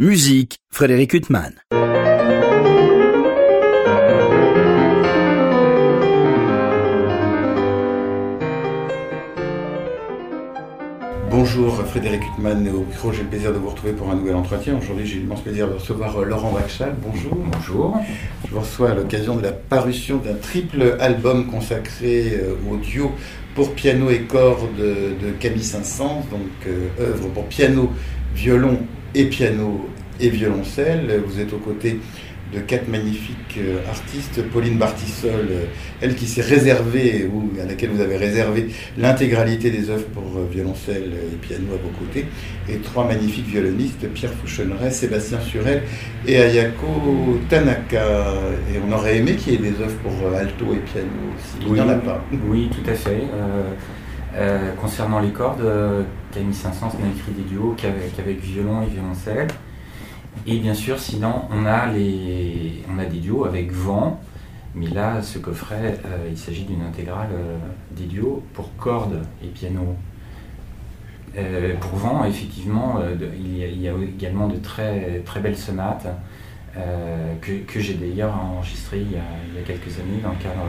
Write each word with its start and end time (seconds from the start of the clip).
Musique, 0.00 0.60
Frédéric 0.70 1.12
Huttman. 1.12 1.54
Bonjour 11.28 11.82
Frédéric 11.84 12.22
Huttman, 12.22 12.68
au 12.68 12.84
micro 12.84 13.12
j'ai 13.12 13.24
le 13.24 13.28
plaisir 13.28 13.52
de 13.52 13.58
vous 13.58 13.70
retrouver 13.70 13.92
pour 13.92 14.08
un 14.08 14.14
nouvel 14.14 14.36
entretien. 14.36 14.78
Aujourd'hui 14.78 15.04
j'ai 15.04 15.18
l'immense 15.18 15.40
plaisir 15.40 15.66
de 15.66 15.74
recevoir 15.74 16.16
euh, 16.16 16.24
Laurent 16.24 16.52
Vachal. 16.52 16.94
Bonjour. 17.04 17.34
Bonjour. 17.34 17.98
Je 18.44 18.54
vous 18.54 18.60
reçois 18.60 18.90
à 18.90 18.94
l'occasion 18.94 19.34
de 19.34 19.42
la 19.42 19.50
parution 19.50 20.18
d'un 20.18 20.34
triple 20.34 20.96
album 21.00 21.48
consacré 21.48 22.34
euh, 22.34 22.54
au 22.70 22.76
duo 22.76 23.10
pour 23.56 23.74
piano 23.74 24.10
et 24.10 24.20
cordes 24.20 24.76
de 24.76 25.30
Camille 25.40 25.64
Saint-Saëns, 25.64 26.22
donc 26.30 26.68
euh, 26.68 26.86
œuvre 27.00 27.30
pour 27.30 27.46
piano, 27.46 27.90
violon 28.32 28.78
et 29.14 29.24
piano 29.24 29.88
et 30.20 30.28
violoncelle. 30.28 31.22
Vous 31.26 31.40
êtes 31.40 31.52
aux 31.52 31.58
côtés 31.58 31.98
de 32.54 32.60
quatre 32.60 32.88
magnifiques 32.88 33.58
euh, 33.58 33.78
artistes. 33.88 34.42
Pauline 34.50 34.78
Bartissol, 34.78 35.48
euh, 35.50 35.64
elle 36.00 36.14
qui 36.14 36.26
s'est 36.26 36.42
réservée, 36.42 37.28
ou 37.30 37.50
à 37.60 37.66
laquelle 37.66 37.90
vous 37.90 38.00
avez 38.00 38.16
réservé 38.16 38.68
l'intégralité 38.96 39.70
des 39.70 39.90
œuvres 39.90 40.06
pour 40.06 40.24
euh, 40.36 40.46
violoncelle 40.50 41.12
et 41.32 41.36
piano 41.36 41.66
à 41.74 41.76
vos 41.76 41.90
côtés. 41.98 42.26
Et 42.68 42.76
trois 42.78 43.06
magnifiques 43.06 43.48
violonistes, 43.48 44.08
Pierre 44.14 44.32
Fouchonneret, 44.32 44.90
Sébastien 44.90 45.40
Surel 45.40 45.82
et 46.26 46.36
Ayako 46.36 47.40
Tanaka. 47.48 48.04
Et 48.72 48.78
on 48.86 48.92
aurait 48.92 49.18
aimé 49.18 49.36
qu'il 49.36 49.52
y 49.54 49.56
ait 49.56 49.70
des 49.70 49.80
œuvres 49.80 49.96
pour 50.02 50.34
alto 50.34 50.66
et 50.72 50.78
piano 50.78 51.08
aussi. 51.36 51.66
Il 51.66 51.72
n'y 51.72 51.80
en 51.80 51.88
a 51.88 51.94
pas. 51.94 52.24
Oui, 52.48 52.70
tout 52.70 52.90
à 52.90 52.94
fait. 52.94 53.22
Concernant 54.80 55.20
les 55.20 55.30
cordes, 55.30 55.64
Camille 56.32 56.54
Saint-Saëns 56.54 56.98
n'a 57.00 57.08
écrit 57.08 57.32
des 57.32 57.42
duos 57.42 57.74
qu'avec 57.76 58.40
violon 58.40 58.82
et 58.82 58.86
violoncelle. 58.86 59.48
Et 60.46 60.58
bien 60.58 60.74
sûr, 60.74 60.98
sinon, 60.98 61.42
on 61.50 61.66
a, 61.66 61.88
des 61.88 63.18
duos 63.20 63.44
avec 63.44 63.72
vent. 63.72 64.20
Mais 64.74 64.86
là, 64.86 65.22
ce 65.22 65.38
coffret, 65.38 65.98
euh, 66.04 66.28
il 66.30 66.36
s'agit 66.36 66.64
d'une 66.64 66.82
intégrale 66.82 67.30
euh, 67.32 67.56
des 67.92 68.04
duos 68.04 68.44
pour 68.52 68.74
cordes 68.76 69.22
et 69.42 69.48
piano. 69.48 69.96
Euh, 71.36 71.74
pour 71.80 71.96
vent, 71.98 72.24
effectivement, 72.24 73.00
il, 73.36 73.58
y 73.58 73.88
a, 73.88 73.92
également 73.92 74.48
de 74.48 74.56
très, 74.56 75.20
très 75.24 75.40
belles 75.40 75.56
sonates 75.56 76.06
que, 77.40 77.80
j'ai 77.80 77.94
d'ailleurs 77.94 78.34
enregistrées 78.36 79.00
il 79.00 79.12
y, 79.12 79.16
a, 79.16 79.62
quelques 79.66 79.98
années 79.98 80.20
dans 80.22 80.30
le 80.30 80.36
cadre 80.36 80.64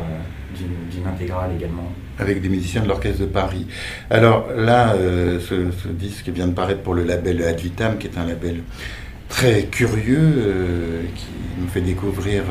d'une 0.56 1.08
intégrale 1.08 1.52
également. 1.56 1.92
Avec 2.20 2.42
des 2.42 2.50
musiciens 2.50 2.82
de 2.84 2.88
l'Orchestre 2.88 3.22
de 3.22 3.26
Paris. 3.26 3.66
Alors 4.10 4.50
là, 4.56 4.94
ce, 5.40 5.72
ce, 5.72 5.88
disque 5.88 6.28
vient 6.30 6.48
de 6.48 6.54
paraître 6.54 6.82
pour 6.82 6.94
le 6.94 7.04
label 7.04 7.42
Advitam, 7.44 7.98
qui 7.98 8.08
est 8.08 8.18
un 8.18 8.26
label 8.26 8.62
très 9.30 9.64
curieux 9.66 10.34
euh, 10.38 11.04
qui 11.16 11.28
nous 11.62 11.68
fait 11.68 11.82
découvrir 11.82 12.44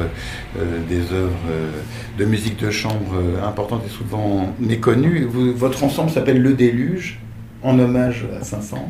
euh, 0.56 0.78
des 0.88 1.12
œuvres 1.12 1.34
euh, 1.50 1.70
de 2.16 2.24
musique 2.24 2.58
de 2.58 2.70
chambre 2.70 3.20
importantes 3.44 3.82
et 3.84 3.90
souvent 3.90 4.54
méconnues. 4.58 5.26
votre 5.26 5.84
ensemble 5.84 6.10
s'appelle 6.10 6.40
Le 6.40 6.54
Déluge, 6.54 7.18
en 7.62 7.78
hommage 7.78 8.26
à 8.40 8.44
Saint-Saëns. 8.44 8.88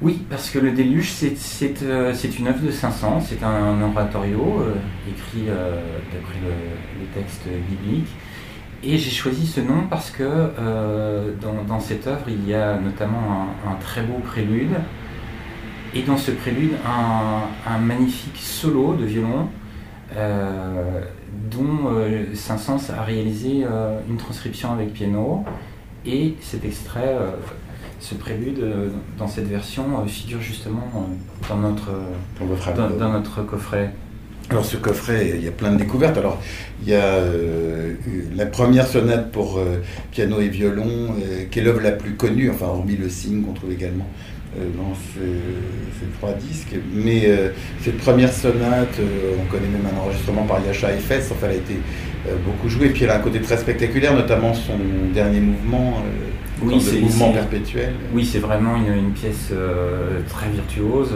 Oui, 0.00 0.22
parce 0.30 0.50
que 0.50 0.58
Le 0.58 0.70
Déluge, 0.70 1.10
c'est 1.10 2.38
une 2.38 2.48
œuvre 2.48 2.64
de 2.64 2.70
Saint-Saëns, 2.70 3.20
c'est 3.20 3.42
un, 3.42 3.80
oratorio 3.82 4.64
écrit 5.08 5.46
d'après 5.46 6.38
les 7.00 7.20
textes. 7.20 7.42
Et 8.86 8.98
j'ai 8.98 9.10
choisi 9.10 9.46
ce 9.46 9.60
nom 9.60 9.86
parce 9.88 10.10
que 10.10 10.50
dans, 11.40 11.80
cette 11.80 12.06
œuvre, 12.06 12.26
il 12.28 12.46
y 12.48 12.54
a 12.54 12.76
notamment 12.78 13.48
un 13.66 13.74
très 13.80 14.02
beau 14.02 14.18
prélude 14.18 14.74
et 15.94 16.02
dans 16.02 16.16
ce 16.16 16.32
prélude, 16.32 16.72
un, 16.84 17.78
magnifique 17.78 18.36
solo 18.36 18.94
de 18.94 19.04
violon 19.04 19.48
euh, 20.16 21.02
dont 21.50 21.88
euh, 21.88 22.34
Saint-Saëns 22.34 22.90
a 22.96 23.02
réalisé 23.02 23.64
euh, 23.64 24.00
une 24.08 24.16
transcription 24.16 24.72
avec 24.72 24.92
piano. 24.92 25.44
Et 26.04 26.34
cet 26.40 26.64
extrait, 26.64 27.16
ce 27.98 28.14
prélude, 28.14 28.62
dans 29.16 29.26
cette 29.26 29.46
version, 29.46 30.04
figure 30.06 30.40
justement 30.40 31.08
dans 31.48 31.56
notre, 31.56 31.92
dans, 32.98 33.12
notre 33.12 33.42
coffret. 33.42 33.94
Alors 34.50 34.64
ce 34.64 34.76
coffret, 34.76 35.32
il 35.36 35.44
y 35.44 35.48
a 35.48 35.52
plein 35.52 35.72
de 35.72 35.78
découvertes. 35.78 36.18
Alors 36.18 36.40
il 36.82 36.88
y 36.88 36.94
a 36.94 37.18
la 38.36 38.46
première 38.46 38.86
sonate 38.86 39.32
pour 39.32 39.58
piano 40.10 40.40
et 40.40 40.48
violon, 40.48 41.14
qui 41.50 41.58
est 41.58 41.62
l'œuvre 41.62 41.80
la 41.80 41.92
plus 41.92 42.14
connue, 42.14 42.50
enfin 42.50 42.66
hormis 42.66 42.96
le 42.96 43.08
signe 43.08 43.42
qu'on 43.42 43.54
trouve 43.54 43.72
également 43.72 44.06
euh, 44.56 44.68
dans 44.76 44.94
ces, 44.94 46.06
trois 46.18 46.32
disques. 46.34 46.76
Mais 46.92 47.24
euh, 47.26 47.48
cette 47.80 47.98
première 47.98 48.32
sonate, 48.32 49.00
euh, 49.00 49.34
on 49.40 49.50
connaît 49.50 49.66
même 49.66 49.82
un 49.92 50.00
enregistrement 50.00 50.44
par 50.44 50.64
Yasha 50.64 50.92
Efes, 50.92 51.32
enfin, 51.32 51.46
elle 51.46 51.50
a 51.50 51.54
été 51.54 51.74
beaucoup 52.44 52.68
jouée. 52.68 52.90
Puis 52.90 53.02
elle 53.02 53.10
a 53.10 53.16
un 53.16 53.20
côté 53.20 53.40
très 53.40 53.56
spectaculaire, 53.56 54.14
notamment 54.14 54.54
son 54.54 54.78
dernier 55.12 55.40
mouvement. 55.40 56.02
oui, 56.62 56.80
c'est 56.80 57.00
mouvement 57.00 57.32
perpétuel. 57.32 57.94
Oui, 58.12 58.24
c'est 58.24 58.38
vraiment 58.38 58.76
une, 58.76 59.12
pièce 59.12 59.50
très 60.28 60.48
virtuose 60.50 61.10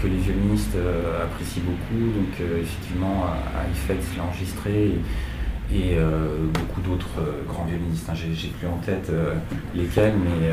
que, 0.00 0.06
les 0.06 0.16
violonistes 0.16 0.76
apprécient 1.22 1.62
beaucoup. 1.64 2.12
Donc 2.12 2.40
effectivement, 2.60 3.24
à 3.24 3.66
l'a 4.16 4.24
enregistré 4.24 4.94
et 5.72 5.96
euh, 5.96 6.46
beaucoup 6.52 6.80
d'autres 6.80 7.18
euh, 7.18 7.42
grands 7.46 7.64
violonistes. 7.64 8.08
Hein. 8.08 8.14
J'ai 8.14 8.48
plus 8.48 8.68
en 8.68 8.78
tête 8.78 9.08
euh, 9.10 9.34
lesquels, 9.74 10.14
mais 10.16 10.48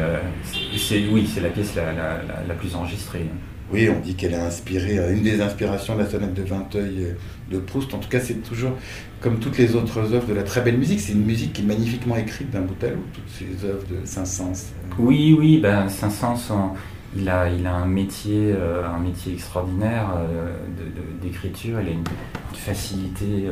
c'est 0.78 1.06
oui, 1.12 1.30
c'est 1.32 1.42
la 1.42 1.50
pièce 1.50 1.76
la, 1.76 2.54
plus 2.56 2.76
enregistrée. 2.76 3.28
Oui, 3.72 3.90
on 3.90 4.00
dit 4.00 4.16
qu'elle 4.16 4.36
a 4.36 4.46
inspiré, 4.46 4.98
une 5.14 5.24
des 5.24 5.42
inspirations 5.42 5.96
de 5.96 6.02
la 6.02 6.10
sonate 6.10 6.34
de 6.34 6.44
Vinteuil 6.44 7.16
de 7.50 7.58
Proust. 7.58 7.94
En 7.94 7.98
tout 7.98 8.10
cas, 8.10 8.20
c'est 8.20 8.44
toujours, 8.44 8.74
comme 9.20 9.40
toutes 9.40 9.58
les 9.58 9.76
autres 9.76 10.14
œuvres 10.14 10.28
de 10.28 10.34
la 10.34 10.44
très 10.44 10.62
belle 10.62 10.78
musique, 10.78 11.00
c'est 11.00 11.14
une 11.14 11.26
musique 11.26 11.54
qui 11.54 11.62
est 11.62 11.66
magnifiquement 11.66 12.16
écrite 12.16 12.52
d'un 12.52 12.62
bout 12.62 12.84
à 12.84 12.90
l'autre, 12.90 13.02
toutes 13.14 13.30
ces 13.30 13.66
œuvres 13.66 13.86
de 13.90 14.06
Saint-Saëns. 14.06 14.74
Oui, 15.00 15.36
oui, 15.40 15.60
ben, 15.60 15.90
Saint-Saëns, 15.90 16.76
il 17.16 17.30
a, 17.30 17.50
il 17.50 17.68
a 17.68 17.76
un 17.76 17.86
métier, 17.86 18.54
un 18.54 19.00
métier 19.00 19.34
extraordinaire 19.34 20.10
d'écriture, 21.22 21.80
il 21.82 21.88
a 21.88 21.92
une, 21.92 22.04
facilité 22.54 23.50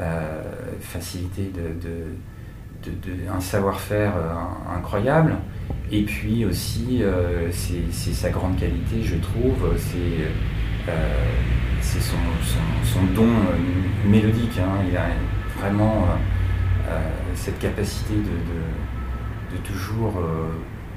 euh, 0.00 0.42
facilité 0.80 1.52
de, 1.52 2.14
un 3.30 3.40
savoir-faire 3.40 4.14
euh, 4.16 4.32
incroyable. 4.74 5.36
Et 5.92 6.04
puis 6.04 6.46
aussi, 6.46 7.02
euh, 7.02 7.50
c'est 7.52 8.14
sa 8.14 8.30
grande 8.30 8.58
qualité, 8.58 9.02
je 9.02 9.16
trouve, 9.16 9.76
c'est 9.76 10.30
son, 12.00 12.16
don 13.14 13.28
mélodique. 14.06 14.58
Hein. 14.58 14.78
Il 14.88 14.96
a 14.96 15.08
vraiment 15.58 16.06
cette 17.34 17.58
capacité 17.58 18.14
de, 18.14 19.58
toujours 19.58 20.22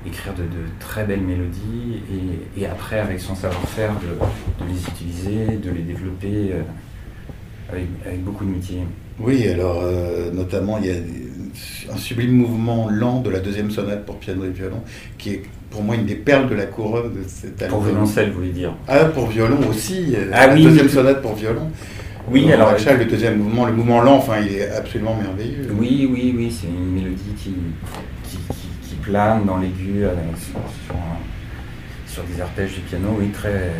écrire 0.06 0.34
de, 0.34 0.44
très 0.80 1.06
belles 1.06 1.22
mélodies 1.22 2.02
et, 2.58 2.66
après, 2.66 3.00
avec 3.00 3.20
son 3.20 3.36
savoir-faire, 3.36 3.92
de, 3.94 4.66
les 4.66 4.82
utiliser, 4.88 5.58
de 5.58 5.72
les 5.72 5.82
développer 5.82 6.54
avec, 7.70 8.24
beaucoup 8.24 8.46
de 8.46 8.52
métier. 8.52 8.80
Oui, 9.20 9.48
alors 9.48 9.82
euh, 9.84 10.32
notamment 10.32 10.80
il 10.80 10.86
y 10.88 10.92
a 10.92 10.96
un 11.94 11.98
sublime 11.98 12.32
mouvement 12.32 12.90
lent 12.90 13.22
de 13.22 13.30
la 13.30 13.40
deuxième 13.40 13.70
sonate 13.70 14.06
pour 14.06 14.18
piano 14.18 14.44
et 14.44 14.50
violon, 14.50 14.82
qui 15.18 15.32
est 15.32 15.44
pour 15.70 15.84
moi 15.84 15.96
une 15.96 16.06
des 16.06 16.16
perles 16.16 16.50
de 16.50 16.56
la 16.56 16.66
couronne 16.66 17.14
de 17.14 17.28
cet 17.28 17.62
album. 17.62 17.80
Pour 17.80 17.88
violoncelle, 17.88 18.30
vous 18.30 18.40
voulez 18.40 18.52
dire? 18.52 18.74
Ah, 18.88 19.06
pour 19.06 19.28
violon 19.28 19.60
aussi. 19.70 20.14
Euh, 20.16 20.32
ah, 20.34 20.48
la 20.48 20.56
deuxième 20.56 20.90
sonate 20.90 21.22
pour 21.22 21.36
violon. 21.36 21.70
Oui, 22.30 22.52
alors. 22.52 22.72
le 22.72 23.06
deuxième 23.06 23.38
mouvement, 23.38 23.66
le 23.66 23.74
mouvement 23.74 24.02
lent, 24.02 24.16
enfin, 24.16 24.40
il 24.40 24.56
est 24.56 24.70
absolument 24.70 25.16
merveilleux. 25.16 25.68
Oui, 25.78 26.08
oui, 26.12 26.34
oui, 26.36 26.52
c'est 26.52 26.68
une 26.68 26.94
mélodie 26.94 27.34
qui, 27.38 27.54
qui, 28.24 28.38
plane 29.04 29.46
dans 29.46 29.58
l'aigu 29.58 30.04
euh, 30.04 30.14
sur, 30.38 30.60
sur, 32.08 32.24
des 32.24 32.42
arpèges 32.42 32.76
du 32.76 32.82
piano, 32.82 33.16
oui, 33.20 33.30
très, 33.30 33.72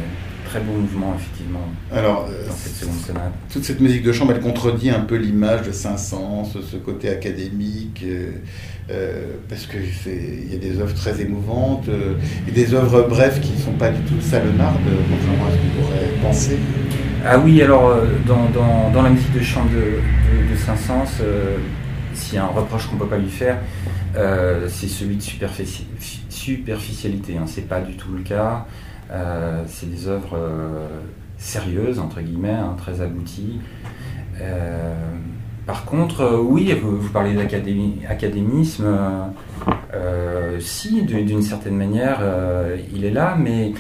très 0.54 0.60
beau 0.60 0.74
mouvement, 0.74 1.16
effectivement, 1.18 1.68
Alors, 1.92 2.28
dans 2.48 2.56
cette 2.56 2.76
seconde 2.76 3.00
sonate. 3.00 3.34
Toute 3.52 3.64
cette 3.64 3.80
musique 3.80 4.04
de 4.04 4.12
chambre, 4.12 4.34
elle 4.36 4.42
contredit 4.42 4.92
un 4.92 5.00
peu 5.00 5.16
l'image 5.16 5.66
de 5.66 5.72
Saint-Saëns, 5.72 6.46
ce 6.46 6.78
côté 6.78 7.10
académique, 7.10 8.04
euh, 8.06 8.32
euh, 8.92 9.34
parce 9.50 9.66
qu'il 9.66 10.52
y 10.52 10.56
a 10.56 10.60
des 10.60 10.80
œuvres 10.80 10.94
très 10.94 11.22
émouvantes, 11.22 11.88
euh, 11.90 12.16
et 12.48 12.52
des 12.52 12.74
œuvres 12.74 13.08
brèves 13.08 13.40
qui 13.40 13.54
ne 13.54 13.58
sont 13.58 13.72
pas 13.74 13.90
du 13.90 14.02
tout 14.02 14.22
salonardes, 14.22 14.78
contrairement 15.10 15.48
à 15.48 15.52
ce 15.52 15.58
qu'on 15.58 15.82
pourrait 15.82 16.10
penser. 16.22 16.58
Ah 17.26 17.40
oui, 17.40 17.62
alors, 17.62 17.96
dans, 18.28 18.50
dans, 18.50 18.92
dans 18.92 19.02
la 19.02 19.10
musique 19.10 19.34
de 19.34 19.42
chambre 19.42 19.70
de, 19.72 20.54
de, 20.54 20.60
Saint-Saëns, 20.60 21.24
s'il 22.14 22.36
y 22.36 22.38
a 22.38 22.44
un 22.44 22.48
reproche 22.48 22.88
qu'on 22.88 22.96
ne 22.96 23.00
peut 23.00 23.08
pas 23.08 23.18
lui 23.18 23.30
faire, 23.30 23.58
c'est 24.14 24.88
celui 24.88 25.18
de 25.18 25.22
superficialité. 26.30 27.38
Hein. 27.38 27.46
C'est 27.48 27.68
pas 27.68 27.82
du 27.82 27.96
tout 27.96 28.12
le 28.14 28.22
cas. 28.22 28.66
Euh, 29.12 29.64
c'est 29.68 29.90
des 29.90 30.08
œuvres 30.08 30.38
euh, 30.38 30.88
sérieuses, 31.38 32.00
entre 32.00 32.22
guillemets, 32.22 32.50
hein, 32.52 32.76
très 32.78 33.02
abouties. 33.02 33.60
Euh, 34.42 34.94
par 35.66 35.86
contre, 35.86 36.42
oui, 36.44 36.74
vous, 36.74 37.10
parlez 37.10 37.34
d'académisme. 37.36 38.86
si, 40.60 41.04
d'une 41.04 41.42
certaine 41.42 41.78
manière, 41.78 42.22
il 42.94 43.06
est 43.06 43.12
là, 43.12 43.38
mais 43.40 43.72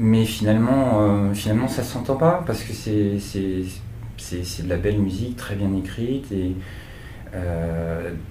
mais 0.00 0.24
finalement, 0.24 1.34
finalement 1.34 1.66
ça 1.66 1.82
s'entend 1.82 2.14
pas 2.14 2.44
parce 2.46 2.62
que 2.62 2.72
c'est, 2.72 3.18
c'est, 3.18 4.62
de 4.62 4.68
la 4.68 4.76
belle 4.76 5.00
musique 5.00 5.36
très 5.36 5.54
bien 5.56 5.74
écrite 5.76 6.32
et 6.32 6.54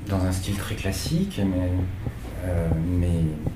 dans 0.10 0.26
un 0.26 0.32
style 0.32 0.56
très 0.56 0.76
classique, 0.76 1.40
mais 1.44 1.70
euh, 2.46 2.70
mais, 3.00 3.08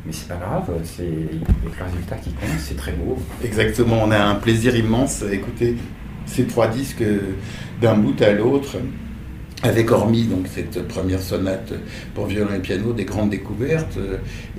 mais 0.06 0.12
c'est 0.12 0.28
pas 0.28 0.36
grave, 0.36 0.70
c'est 0.84 1.04
le 1.04 1.84
résultat 1.84 2.16
qui 2.18 2.32
compte, 2.32 2.50
c'est 2.60 2.76
très 2.76 2.92
beau. 2.94 3.18
Exactement, 3.44 4.00
on 4.04 4.12
a 4.12 4.20
un 4.20 4.36
plaisir 4.36 4.76
immense 4.76 5.24
à 5.24 5.32
écouter 5.34 5.78
ces 6.26 6.46
trois 6.46 6.68
disques 6.68 7.04
d'un 7.80 7.96
bout 7.96 8.20
à 8.22 8.32
l'autre 8.32 8.78
avec 9.64 9.92
hormis 9.92 10.24
donc 10.24 10.48
cette 10.54 10.88
première 10.88 11.22
sonate 11.22 11.74
pour 12.16 12.26
violon 12.26 12.54
et 12.56 12.60
piano, 12.60 12.94
des 12.94 13.06
grandes 13.06 13.30
découvertes, 13.30 13.98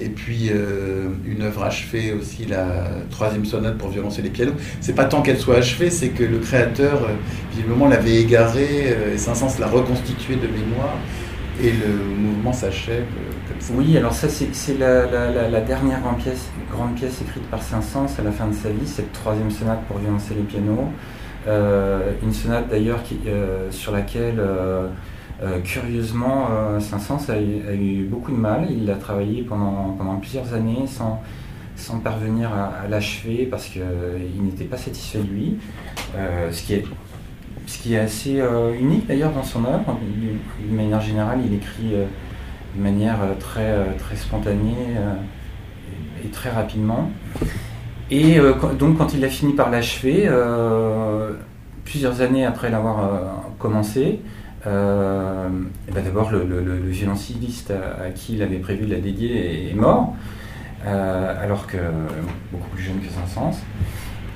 et 0.00 0.08
puis 0.08 0.50
euh, 0.50 1.08
une 1.26 1.42
œuvre 1.42 1.64
achevée 1.64 2.12
aussi, 2.12 2.44
la 2.44 2.86
troisième 3.10 3.44
sonate 3.44 3.78
pour 3.78 3.88
violoncelle 3.88 4.26
et 4.26 4.30
piano. 4.30 4.52
C'est 4.80 4.94
pas 4.94 5.04
tant 5.04 5.22
qu'elle 5.22 5.38
soit 5.38 5.56
achevée, 5.56 5.90
c'est 5.90 6.10
que 6.10 6.22
le 6.22 6.38
créateur 6.38 7.02
euh, 7.02 7.14
visiblement 7.50 7.88
l'avait 7.88 8.16
égarée, 8.16 8.96
et 9.14 9.18
Saint-Saëns 9.18 9.58
l'a 9.58 9.66
reconstituée 9.66 10.36
de 10.36 10.46
mémoire, 10.46 10.96
et 11.60 11.70
le 11.70 12.16
mouvement 12.16 12.52
s'achève 12.52 13.02
euh, 13.02 13.32
comme 13.48 13.60
ça. 13.60 13.72
Oui, 13.76 13.96
alors 13.96 14.12
ça 14.12 14.28
c'est 14.28 14.78
la, 14.78 15.60
dernière 15.60 16.00
grande 16.00 16.18
pièce, 16.18 16.48
grande 16.70 16.94
pièce 16.94 17.20
écrite 17.22 17.44
par 17.50 17.62
Saint-Saëns 17.62 18.06
à 18.18 18.22
la 18.22 18.30
fin 18.30 18.46
de 18.46 18.54
sa 18.54 18.70
vie, 18.70 18.86
cette 18.86 19.12
troisième 19.12 19.50
sonate 19.50 19.82
pour 19.88 19.98
violoncelle 19.98 20.38
et 20.38 20.44
piano. 20.44 20.92
Euh, 21.48 22.12
une 22.22 22.32
sonate 22.32 22.68
d'ailleurs 22.68 23.00
euh, 23.26 23.70
sur 23.70 23.92
laquelle 23.92 24.40
curieusement 25.64 26.48
Saint-Saëns 26.78 27.30
a, 27.30 27.40
eu 27.74 28.06
beaucoup 28.08 28.30
de 28.30 28.36
mal. 28.36 28.68
Il 28.70 28.86
l'a 28.86 28.94
travaillé 28.94 29.42
pendant, 29.42 30.16
plusieurs 30.20 30.54
années 30.54 30.86
sans, 30.86 31.20
sans 31.74 31.98
parvenir 31.98 32.50
à, 32.52 32.86
l'achever 32.88 33.48
parce 33.50 33.66
qu'il 33.66 33.82
n'était 34.40 34.64
pas 34.64 34.76
satisfait 34.76 35.18
de 35.18 35.28
lui. 35.28 35.56
ce 36.50 36.62
qui 36.62 36.74
est 36.74 36.84
ce 37.66 37.78
qui 37.78 37.94
est 37.94 37.98
assez 37.98 38.40
euh, 38.40 38.74
unique 38.78 39.06
d'ailleurs 39.06 39.32
dans 39.32 39.42
son 39.42 39.64
œuvre. 39.64 39.98
De 40.60 40.74
manière 40.74 41.00
générale, 41.00 41.40
il 41.44 41.54
écrit 41.54 41.94
euh, 41.94 42.06
de 42.76 42.82
manière 42.82 43.22
euh, 43.22 43.34
très, 43.38 43.96
très 43.98 44.16
spontanée 44.16 44.96
et 46.24 46.28
très 46.28 46.50
rapidement. 46.50 47.10
Et 48.14 48.38
donc 48.78 48.98
quand 48.98 49.14
il 49.14 49.24
a 49.24 49.28
fini 49.28 49.54
par 49.54 49.70
l'achever, 49.70 50.30
plusieurs 51.84 52.20
années 52.20 52.44
après 52.44 52.68
l'avoir 52.68 53.10
commencé, 53.58 54.20
ben 54.66 55.62
d'abord 56.04 56.30
le, 56.30 56.44
le, 56.44 56.90
violoncelliste 56.90 57.70
à, 57.72 58.10
qui 58.10 58.34
il 58.34 58.42
avait 58.42 58.58
prévu 58.58 58.84
de 58.84 58.92
la 58.92 59.00
dédier 59.00 59.70
est, 59.70 59.74
mort, 59.74 60.14
alors 60.84 61.66
que 61.66 61.78
beaucoup 62.52 62.68
plus 62.74 62.82
jeune 62.82 63.00
que 63.00 63.08
Saint-Saëns. 63.08 63.62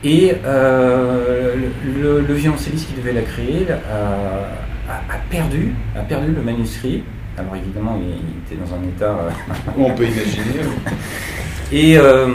Et 0.05 0.35
euh, 0.45 1.55
le, 1.85 2.35
violoncelliste 2.35 2.89
qui 2.89 2.95
devait 2.95 3.13
la 3.13 3.23
créer 3.23 3.67
a, 3.71 5.19
perdu, 5.31 5.75
a 5.97 6.01
perdu 6.01 6.33
le 6.33 6.43
manuscrit. 6.43 7.03
Alors 7.37 7.57
évidemment, 7.57 7.99
il, 8.01 8.47
était 8.47 8.63
dans 8.63 8.75
un 8.75 8.83
état... 8.85 9.19
Euh, 9.19 9.31
On 9.77 9.91
peut 9.91 10.05
imaginer. 10.05 10.61
Et, 11.73 11.99
euh, 11.99 12.29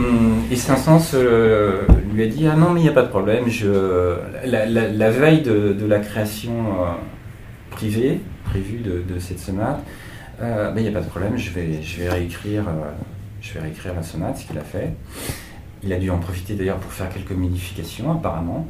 et 0.52 0.56
Saint-Saëns 0.56 1.16
euh, 1.16 1.84
lui 2.14 2.24
a 2.24 2.28
dit 2.28 2.48
Ah 2.48 2.56
non, 2.56 2.72
mais 2.72 2.82
il 2.82 2.84
n'y 2.84 2.90
a 2.90 2.94
pas 2.94 3.04
de 3.04 3.10
problème. 3.10 3.46
La, 4.46 5.10
veille 5.12 5.42
de, 5.42 5.86
la 5.86 6.00
création 6.00 6.54
privée, 7.70 8.20
prévue 8.46 8.80
de, 8.80 9.20
cette 9.20 9.40
sonate, 9.40 9.82
ben, 10.40 10.74
il 10.76 10.84
n'y 10.84 10.90
a 10.90 10.92
pas 10.92 11.02
de 11.02 11.10
problème. 11.10 11.38
Je 11.38 11.52
vais, 11.52 11.82
je 11.82 12.02
vais, 12.02 12.10
réécrire, 12.10 12.66
je 13.42 13.54
vais 13.54 13.62
réécrire 13.62 13.94
la 13.94 14.04
sonate, 14.04 14.38
ce 14.38 14.48
qu'il 14.48 14.58
a 14.58 14.64
fait. 14.64 14.94
Il 15.84 15.92
a 15.94 15.98
dû 15.98 16.10
en 16.10 16.20
profiter 16.20 16.54
d'ailleurs 16.54 16.78
pour 16.78 16.92
faire 16.92 17.10
quelques 17.10 17.32
modifications 17.32 18.12
apparemment. 18.12 18.68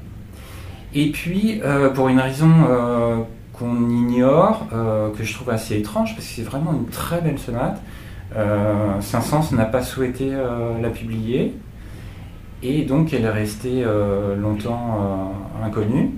Et 0.94 1.12
puis, 1.12 1.62
euh, 1.64 1.90
pour 1.90 2.10
une 2.10 2.20
raison 2.20 2.52
euh, 2.70 3.18
qu'on 3.54 3.90
ignore, 3.90 4.68
euh, 4.74 5.10
que 5.12 5.24
je 5.24 5.34
trouve 5.34 5.50
assez 5.50 5.78
étrange, 5.78 6.16
parce 6.16 6.28
que 6.28 6.34
c'est 6.36 6.44
vraiment 6.44 6.74
une 6.74 6.88
très 6.88 7.22
belle 7.22 7.40
sonate, 7.40 7.82
Saint-Saëns 8.34 9.56
n'a 9.56 9.66
pas 9.66 9.84
souhaité 9.84 10.32
la 10.82 10.90
publier, 10.90 11.54
et 12.64 12.84
donc 12.84 13.14
elle 13.14 13.26
est 13.26 13.30
restée 13.30 13.84
longtemps 14.38 15.34
inconnue, 15.64 16.12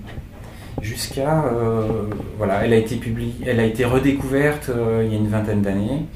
jusqu'à... 0.80 1.44
voilà, 2.38 2.64
elle 2.64 2.72
a 2.72 2.76
été 2.76 2.96
publiée, 2.96 3.34
elle 3.46 3.60
a 3.60 3.64
été 3.64 3.84
redécouverte 3.84 4.70
il 5.02 5.12
y 5.12 5.14
a 5.14 5.18
une 5.18 5.28
vingtaine 5.28 5.62
d'années, 5.62 6.06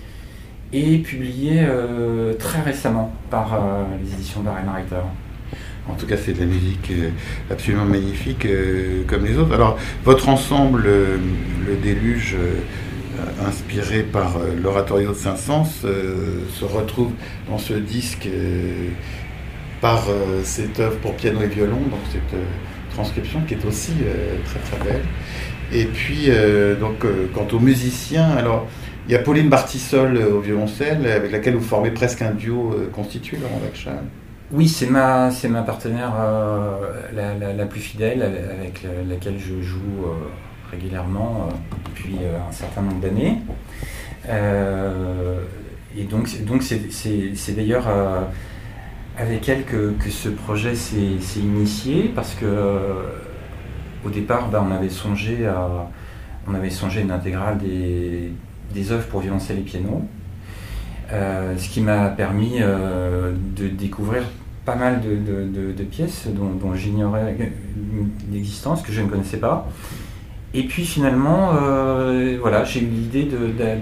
et 0.72 0.98
publié 0.98 1.60
euh, 1.62 2.34
très 2.34 2.60
récemment 2.60 3.12
par 3.30 3.54
euh, 3.54 3.84
les 4.02 4.12
éditions 4.12 4.42
Darren 4.42 4.70
Reiter. 4.74 5.02
En 5.88 5.94
tout 5.94 6.06
cas, 6.06 6.16
c'est 6.18 6.34
de 6.34 6.40
la 6.40 6.46
musique 6.46 6.90
euh, 6.90 7.08
absolument 7.50 7.86
magnifique 7.86 8.46
comme 9.06 9.24
les 9.24 9.38
autres. 9.38 9.54
Alors, 9.54 9.78
votre 10.04 10.28
ensemble, 10.28 10.84
le 10.84 11.76
déluge, 11.82 12.36
inspiré 13.46 14.02
par 14.02 14.36
l'oratorio 14.62 15.10
de 15.10 15.16
Saint-Saëns, 15.16 15.64
se 15.64 16.64
retrouve 16.64 17.12
dans 17.48 17.58
ce 17.58 17.74
disque 17.74 18.28
par 19.80 20.06
cette 20.44 20.80
œuvre 20.80 20.96
pour 20.98 21.14
piano 21.14 21.40
et 21.42 21.46
violon, 21.46 21.76
donc 21.76 22.00
cette 22.10 22.38
transcription 22.94 23.40
qui 23.46 23.54
est 23.54 23.64
aussi 23.64 23.92
très 24.44 24.60
très 24.60 24.84
belle. 24.84 25.02
Et 25.72 25.84
puis, 25.84 26.30
donc, 26.80 27.06
quant 27.34 27.46
aux 27.52 27.60
musiciens, 27.60 28.30
alors, 28.30 28.66
il 29.08 29.12
y 29.12 29.14
a 29.14 29.20
Pauline 29.20 29.48
Bartissol 29.48 30.18
euh, 30.18 30.34
au 30.34 30.40
violoncelle, 30.40 31.06
avec 31.06 31.32
laquelle 31.32 31.54
vous 31.54 31.64
formez 31.64 31.90
presque 31.90 32.20
un 32.20 32.32
duo 32.32 32.74
euh, 32.74 32.90
constitué, 32.92 33.38
Laurent 33.38 33.58
Vachal. 33.66 34.02
Oui, 34.52 34.68
c'est 34.68 34.86
ma, 34.86 35.30
ma 35.48 35.62
partenaire 35.62 36.12
euh, 36.20 37.54
la, 37.56 37.64
plus 37.64 37.80
fidèle, 37.80 38.22
avec 38.22 38.86
laquelle 39.08 39.38
je 39.38 39.62
joue 39.62 40.06
régulièrement 40.70 41.48
depuis 41.86 42.16
un 42.24 42.52
certain 42.52 42.82
nombre 42.82 43.00
d'années. 43.00 43.38
et 45.96 46.04
donc, 46.04 46.28
donc 46.44 46.62
c'est, 46.62 47.56
d'ailleurs 47.56 47.88
avec 49.16 49.48
elle 49.48 49.64
que, 49.64 49.94
ce 50.10 50.28
projet 50.28 50.74
s'est, 50.74 51.40
initié, 51.40 52.12
parce 52.14 52.34
que 52.34 52.46
au 54.04 54.10
départ, 54.10 54.48
ben, 54.48 54.64
on 54.68 54.74
avait 54.74 54.90
songé 54.90 55.46
à, 55.46 55.88
on 56.46 56.54
avait 56.54 56.70
songé 56.70 57.00
une 57.00 57.10
intégrale 57.10 57.58
des 57.58 58.32
des 58.72 58.92
œuvres 58.92 59.06
pour 59.06 59.20
violoncelle 59.20 59.58
et 59.58 59.62
piano, 59.62 60.02
euh, 61.12 61.56
ce 61.56 61.68
qui 61.68 61.80
m'a 61.80 62.08
permis 62.08 62.56
euh, 62.60 63.32
de 63.56 63.68
découvrir 63.68 64.22
pas 64.64 64.74
mal 64.74 65.00
de, 65.00 65.82
pièces 65.84 66.26
dont, 66.26 66.74
j'ignorais 66.74 67.34
l'existence, 68.30 68.82
que 68.82 68.92
je 68.92 69.00
ne 69.00 69.08
connaissais 69.08 69.38
pas. 69.38 69.66
Et 70.54 70.62
puis 70.64 70.84
finalement, 70.84 71.52
euh, 71.54 72.38
voilà, 72.40 72.64
j'ai 72.64 72.80
eu 72.80 72.86
l'idée 72.86 73.28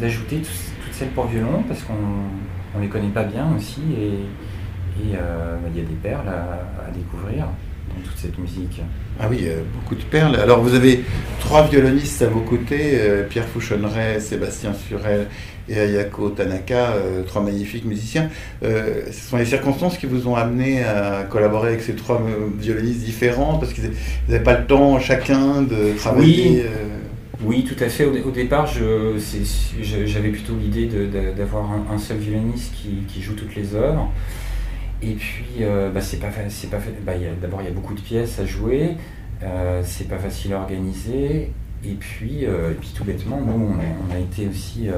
d'ajouter 0.01 0.39
toutes 0.39 0.93
celles 0.93 1.11
pour 1.11 1.27
violon, 1.27 1.63
parce 1.69 1.83
qu'on 1.83 2.79
ne 2.79 2.83
les 2.83 2.89
connaît 2.89 3.09
pas 3.09 3.25
bien 3.25 3.47
aussi, 3.57 3.81
et 3.97 5.13
bah, 5.13 5.69
il 5.73 5.81
y 5.81 5.85
a 5.85 5.89
des 5.89 5.95
perles 5.95 6.29
à 6.29 6.91
découvrir 6.91 7.47
toute 8.05 8.17
cette 8.17 8.39
musique. 8.39 8.81
Ah 9.19 9.29
oui, 9.31 9.47
beaucoup 9.75 9.95
de 9.95 10.05
perles. 10.05 10.37
Alors 10.37 10.61
vous 10.61 10.75
avez 10.75 11.03
trois 11.47 11.67
violonistes 11.67 12.23
à 12.23 12.27
vos 12.27 12.41
côtés, 12.41 12.95
euh, 12.95 13.23
Pierre 13.23 13.47
Fouchonneret, 13.47 14.19
Sébastien 14.19 14.73
Furel 14.73 15.29
et 15.69 15.79
Ayako 15.79 16.31
Tanaka, 16.31 16.91
euh, 16.91 17.23
trois 17.23 17.41
magnifiques 17.41 17.85
musiciens. 17.85 18.29
Euh, 18.65 19.03
ce 19.13 19.31
sont 19.31 19.37
les 19.37 19.45
circonstances 19.45 19.97
qui 19.97 20.07
vous 20.07 20.27
ont 20.27 20.35
amené 20.35 20.83
à 20.83 21.25
collaborer 21.31 21.69
avec 21.69 21.83
ces 21.83 21.95
trois 21.95 22.21
violonistes 22.59 23.05
différents, 23.05 23.59
parce 23.59 23.73
qu'ils 23.73 23.93
n'avaient 24.29 24.43
pas 24.43 24.59
le 24.59 24.67
temps 24.67 24.99
chacun 24.99 25.63
de 25.63 25.97
travailler. 25.97 26.65
Oui. 27.45 27.65
tout 27.65 27.83
à 27.83 27.89
fait. 27.89 28.07
Au, 28.07 28.31
départ, 28.31 28.67
j'avais 28.67 30.31
plutôt 30.31 30.55
l'idée 30.61 30.89
d'avoir 31.37 31.71
un, 31.93 31.99
seul 31.99 32.17
violoniste 32.17 32.73
qui, 33.09 33.23
joue 33.23 33.35
toutes 33.35 33.55
les 33.55 33.75
œuvres. 33.75 34.11
Et 35.03 35.13
puis, 35.15 35.45
euh, 35.61 35.91
bah, 35.91 36.01
c'est 36.01 36.19
pas, 36.19 36.29
c'est 36.49 36.71
pas, 36.71 36.79
bah, 37.05 37.13
d'abord, 37.41 37.61
il 37.61 37.67
y 37.67 37.71
a 37.71 37.75
beaucoup 37.75 37.95
de 37.95 38.01
pièces 38.01 38.41
à 38.41 38.47
jouer, 38.47 38.97
euh, 39.43 39.83
c'est 39.85 40.09
pas 40.09 40.19
facile 40.19 40.55
à 40.55 40.61
organiser. 40.61 41.53
Et 41.85 41.95
puis, 41.95 42.47
euh, 42.47 42.71
et 42.71 42.75
puis 42.75 42.93
tout 42.95 43.05
bêtement, 43.05 43.41
nous, 43.41 43.77
on 43.77 44.15
a, 44.15 44.19
été 44.19 44.49
aussi 44.49 44.89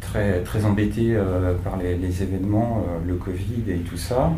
très, 0.00 0.40
très 0.42 0.64
embêtés 0.64 1.16
par 1.64 1.76
les, 1.76 2.22
événements, 2.22 2.86
le 3.06 3.14
Covid 3.16 3.64
et 3.68 3.78
tout 3.78 3.96
ça. 3.96 4.30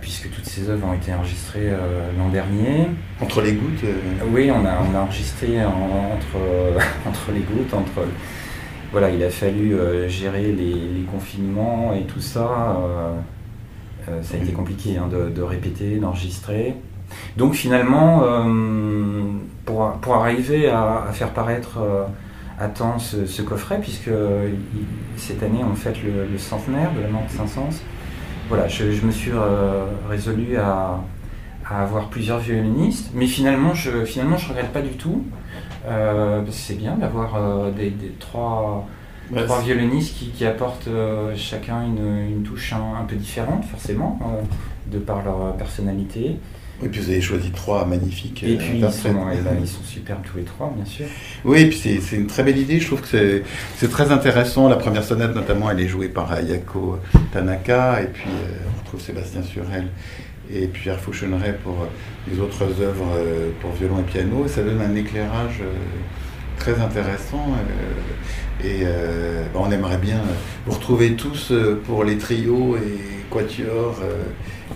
puisque 0.00 0.30
toutes 0.30 0.46
ces 0.46 0.68
œuvres 0.70 0.88
ont 0.88 0.94
été 0.94 1.12
enregistrées 1.12 1.70
l'an 2.18 2.30
dernier. 2.30 2.88
Entre 3.20 3.42
les 3.42 3.52
gouttes 3.52 3.84
Oui, 4.32 4.50
on 4.50 4.64
a, 4.64 4.78
on 4.80 4.96
a 4.96 5.00
enregistré 5.00 5.64
entre, 5.64 6.38
entre 7.06 7.30
les 7.32 7.40
gouttes, 7.40 7.74
entre 7.74 8.08
voilà, 8.90 9.10
il 9.10 9.22
a 9.22 9.30
fallu 9.30 9.76
gérer 10.08 10.52
les, 10.52 10.74
les, 10.74 11.04
confinements 11.10 11.94
et 11.94 12.02
tout 12.02 12.20
ça. 12.20 12.76
Euh, 12.78 13.14
ça 14.22 14.36
a 14.36 14.38
été 14.38 14.52
compliqué 14.52 14.96
hein, 14.96 15.08
de, 15.08 15.42
répéter, 15.42 15.96
d'enregistrer. 15.96 16.74
Donc 17.36 17.54
finalement, 17.54 18.22
euh, 18.24 19.22
pour, 19.64 19.92
pour, 20.00 20.14
arriver 20.16 20.68
à, 20.68 21.06
faire 21.12 21.30
paraître 21.30 21.78
euh, 21.78 22.04
à 22.58 22.68
temps 22.68 22.98
ce, 22.98 23.42
coffret, 23.42 23.78
puisque 23.80 24.10
cette 25.16 25.42
année 25.42 25.60
on 25.62 25.74
fête 25.74 25.96
le, 26.02 26.38
centenaire 26.38 26.92
de 26.94 27.00
la 27.00 27.08
mort 27.08 27.24
de 27.26 27.30
Saint-Saëns, 27.30 27.82
voilà, 28.48 28.68
je, 28.68 28.84
me 29.04 29.10
suis 29.10 29.32
résolu 30.08 30.56
à, 30.56 31.00
avoir 31.70 32.08
plusieurs 32.08 32.38
violonistes, 32.38 33.12
mais 33.14 33.26
finalement 33.26 33.72
je 33.72 34.04
finalement 34.04 34.36
je 34.36 34.48
regrette 34.48 34.72
pas 34.72 34.82
du 34.82 34.90
tout. 34.90 35.24
c'est 36.50 36.76
bien 36.76 36.96
d'avoir 36.96 37.70
des, 37.72 37.94
trois, 38.18 38.86
trois 39.34 39.60
violonistes 39.62 40.14
qui, 40.34 40.44
apportent 40.44 40.88
chacun 41.36 41.84
une, 41.84 42.42
touche 42.42 42.72
un, 42.72 43.04
peu 43.04 43.16
différente, 43.16 43.64
forcément, 43.64 44.18
de 44.90 44.98
par 44.98 45.24
leur 45.24 45.56
personnalité. 45.56 46.36
Et 46.84 46.88
puis 46.88 47.00
vous 47.00 47.10
avez 47.10 47.20
choisi 47.20 47.50
trois 47.50 47.84
magnifiques. 47.86 48.42
Et 48.42 48.56
puis 48.56 48.78
ils 48.78 48.90
sont, 48.90 49.14
eh 49.32 49.40
ben, 49.40 49.56
ils 49.60 49.68
sont, 49.68 49.82
superbes 49.84 50.22
tous 50.24 50.38
les 50.38 50.42
trois, 50.42 50.72
bien 50.74 50.84
sûr. 50.84 51.06
Oui, 51.44 51.60
et 51.60 51.68
puis 51.68 52.00
c'est 52.00 52.16
une 52.16 52.26
très 52.26 52.42
belle 52.42 52.58
idée. 52.58 52.80
Je 52.80 52.86
trouve 52.86 53.02
que 53.02 53.42
c'est 53.76 53.90
très 53.90 54.10
intéressant. 54.10 54.68
La 54.68 54.76
première 54.76 55.04
sonate, 55.04 55.34
notamment, 55.34 55.70
elle 55.70 55.80
est 55.80 55.88
jouée 55.88 56.08
par 56.08 56.32
Ayako 56.32 56.98
Tanaka, 57.32 58.02
et 58.02 58.06
puis 58.06 58.28
euh, 58.28 58.66
on 58.74 58.80
retrouve 58.80 59.00
Sébastien 59.00 59.42
Surel 59.42 59.86
et 60.52 60.66
Pierre 60.66 60.98
Fauchonneret 60.98 61.56
pour 61.62 61.86
les 62.30 62.40
autres 62.40 62.62
œuvres 62.62 63.12
euh, 63.16 63.50
pour 63.60 63.72
violon 63.72 64.00
et 64.00 64.10
piano. 64.10 64.44
Et 64.44 64.48
ça 64.48 64.62
donne 64.62 64.80
un 64.80 64.94
éclairage 64.96 65.60
euh, 65.60 65.72
très 66.62 66.80
intéressant. 66.80 67.46
et 68.64 68.84
on 69.54 69.70
aimerait 69.70 69.98
bien 69.98 70.20
vous 70.66 70.72
retrouver 70.72 71.14
tous 71.14 71.52
pour 71.86 72.04
les 72.04 72.16
trios 72.18 72.76
et 72.76 73.32
quatuors 73.32 74.00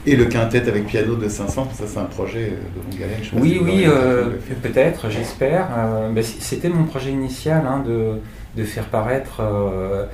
et 0.04 0.16
le 0.16 0.26
quintet 0.26 0.68
avec 0.68 0.86
piano 0.86 1.16
de 1.16 1.28
500, 1.28 1.68
ça 1.72 1.84
c'est 1.86 1.98
un 1.98 2.04
projet 2.04 2.50
de 2.50 2.80
longue 2.80 3.02
haleine. 3.02 3.20
Oui, 3.34 3.60
oui, 3.62 3.84
euh, 3.86 4.30
peut-être, 4.62 5.10
j'espère. 5.10 5.68
Euh, 5.76 6.22
c'était 6.22 6.68
mon 6.68 6.84
projet 6.84 7.10
initial 7.10 7.64
hein, 7.66 7.82
de, 7.86 8.20
de, 8.56 8.64
faire 8.64 8.86
paraître 8.86 9.40
euh, 9.40 10.04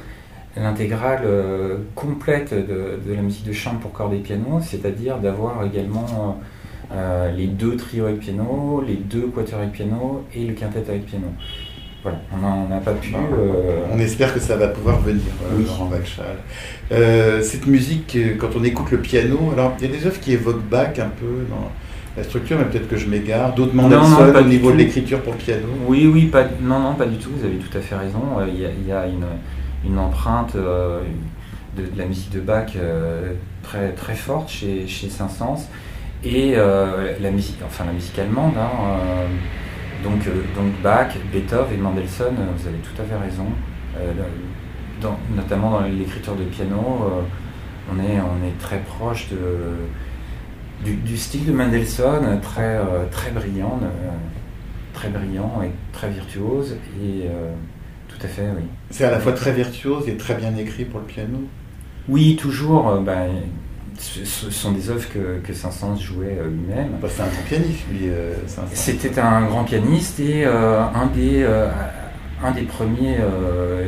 l'intégrale 0.57 1.23
complète 1.95 2.55
de, 2.55 3.01
de, 3.07 3.15
la 3.15 3.23
musique 3.23 3.47
de 3.47 3.53
chambre 3.53 3.81
pour 3.81 3.93
cordes 3.93 4.15
et 4.15 4.19
piano, 4.19 4.61
c'est-à-dire 4.63 5.19
d'avoir 5.19 5.65
également 5.65 6.41
les 7.37 7.47
deux 7.47 7.77
trios 7.77 8.07
avec 8.07 8.21
piano, 8.21 8.83
les 8.87 8.97
deux 8.97 9.29
quatuors 9.35 9.61
avec 9.61 9.73
piano 9.73 10.25
et 10.35 10.45
le 10.45 10.55
quintet 10.55 10.85
avec 10.89 11.07
piano. 11.07 11.29
Voilà, 12.03 12.19
on 12.35 12.69
n'a 12.69 12.81
pas 12.81 12.95
pu. 12.95 13.15
Euh, 13.15 13.85
on 13.93 13.99
espère 14.01 14.35
que 14.35 14.41
ça 14.41 14.57
va 14.57 14.67
pouvoir 14.69 14.99
venir, 14.99 15.23
euh, 15.45 15.57
oui. 15.57 15.65
Laurent 15.65 15.89
euh, 16.91 17.41
cette 17.43 17.67
musique, 17.67 18.19
quand 18.39 18.49
on 18.57 18.65
écoute 18.65 18.91
le 18.91 18.99
piano, 18.99 19.39
alors 19.53 19.75
il 19.79 19.87
y 19.87 19.89
a 19.89 19.97
des 19.97 20.05
œuvres 20.07 20.19
qui 20.19 20.33
évoquent 20.33 20.69
Bach 20.69 20.99
un 20.99 21.11
peu 21.11 21.47
dans 21.49 21.71
la 22.17 22.25
structure, 22.25 22.59
mais 22.59 22.65
peut-être 22.65 22.89
que 22.89 22.97
je 22.97 23.07
m'égare. 23.07 23.55
D'autres 23.55 23.75
Mendelssohn 23.75 24.37
au 24.37 24.43
niveau 24.43 24.73
de 24.73 24.79
l'écriture 24.79 25.23
pour 25.23 25.37
piano. 25.37 25.69
Oui, 25.87 26.11
oui, 26.13 26.27
pas, 26.27 26.45
non, 26.61 26.81
non, 26.81 26.95
pas 26.95 27.07
du 27.07 27.19
tout. 27.19 27.31
Vous 27.37 27.45
avez 27.45 27.57
tout 27.57 27.79
à 27.79 27.81
fait 27.81 27.95
raison. 27.95 28.21
Il 28.49 28.89
y 28.89 28.93
a, 28.93 29.07
une, 29.07 29.99
empreinte 29.99 30.57
de, 30.57 31.85
la 31.97 32.05
musique 32.05 32.33
de 32.33 32.41
Bach 32.41 32.73
très, 33.63 33.93
très 33.93 34.15
forte 34.17 34.51
chez, 34.51 34.89
chez 34.89 35.09
Saint-Saëns 35.09 35.69
et 36.25 36.55
la 36.55 37.31
musique, 37.31 37.59
enfin 37.65 37.85
la 37.85 37.93
musique 37.93 38.19
allemande. 38.19 38.55
Hein, 38.57 39.29
donc, 40.03 40.27
euh, 40.27 40.43
donc 40.57 40.73
Bach, 40.83 41.15
Beethoven 41.33 41.75
et 41.75 41.77
Mendelssohn, 41.77 42.35
euh, 42.39 42.47
vous 42.57 42.67
avez 42.67 42.79
tout 42.79 43.01
à 43.01 43.05
fait 43.05 43.17
raison. 43.17 43.47
Euh, 43.97 44.13
notamment 45.35 45.73
dans 45.73 45.81
l'écriture 45.83 46.37
de 46.37 46.45
piano, 46.45 47.11
on, 47.93 47.99
est, 47.99 48.21
on 48.21 48.47
est 48.47 48.57
très 48.61 48.79
proche 48.79 49.29
de, 49.31 50.95
du, 50.95 51.17
style 51.17 51.45
de 51.45 51.53
Mendelssohn, 51.53 52.41
très, 52.41 52.79
très 53.11 53.33
brillant, 53.33 53.81
très 54.93 55.09
brillant 55.09 55.61
et 55.65 55.73
très 55.93 56.09
virtuose. 56.09 56.77
Et 57.03 57.27
tout 58.07 58.25
à 58.25 58.29
fait, 58.29 58.49
oui. 58.57 58.63
C'est 58.91 59.05
à 59.05 59.11
la 59.11 59.19
fois 59.19 59.33
très 59.33 59.51
virtuose 59.51 60.09
et 60.09 60.17
très 60.17 60.35
bien 60.35 60.55
écrit 60.57 60.85
pour 60.85 61.01
le 61.01 61.07
piano? 61.07 61.39
Oui, 62.09 62.37
toujours. 62.37 63.01
Ben, 63.01 63.29
ce 63.99 64.51
sont 64.51 64.73
des 64.73 64.91
œuvres 64.91 65.09
que, 65.09 65.39
que 65.39 65.53
Saint-Saëns 65.53 65.97
jouait 65.97 66.39
euh, 66.39 66.49
lui-même. 66.49 66.99
Bah, 67.01 67.09
c'est 67.11 67.23
un 67.23 67.27
grand 67.27 67.43
pianiste, 67.43 67.85
lui, 67.91 68.09
euh, 68.09 68.35
C'était 68.73 69.19
un 69.19 69.47
grand 69.47 69.65
pianiste 69.65 70.21
et 70.21 70.45
euh, 70.45 70.83
un, 70.83 71.07
des, 71.07 71.45
un 72.43 72.51
des 72.53 72.63
premiers 72.63 73.19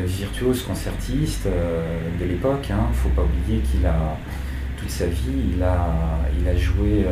virtuoses 0.05 0.63
concertistes 0.63 1.47
de 1.47 2.25
l'époque. 2.25 2.67
Il 2.69 2.73
hein. 2.73 2.87
ne 2.89 2.95
faut 2.95 3.09
pas 3.11 3.23
oublier 3.23 3.61
qu'il 3.61 3.87
a, 3.87 4.17
toute 4.79 4.91
sa 4.91 5.07
vie, 5.07 5.55
il 5.57 5.63
a, 5.63 5.89
il 6.39 6.49
a 6.49 6.57
joué. 6.57 7.05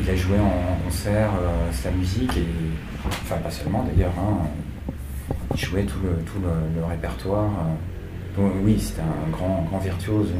il 0.00 0.10
a 0.10 0.16
joué 0.16 0.38
en, 0.38 0.84
concert 0.84 1.30
sa 1.72 1.90
musique, 1.90 2.36
et, 2.36 2.46
enfin 3.24 3.36
pas 3.36 3.50
seulement 3.50 3.84
d'ailleurs, 3.84 4.12
hein. 4.18 4.46
il 5.54 5.60
jouait 5.60 5.84
tout 5.84 5.98
le, 6.02 6.22
tout 6.24 6.38
le, 6.40 6.84
répertoire. 6.84 7.50
Donc, 8.36 8.52
oui, 8.64 8.80
c'était 8.80 9.02
un 9.02 9.30
grand, 9.30 9.66
grand 9.68 9.78
virtuose. 9.78 10.32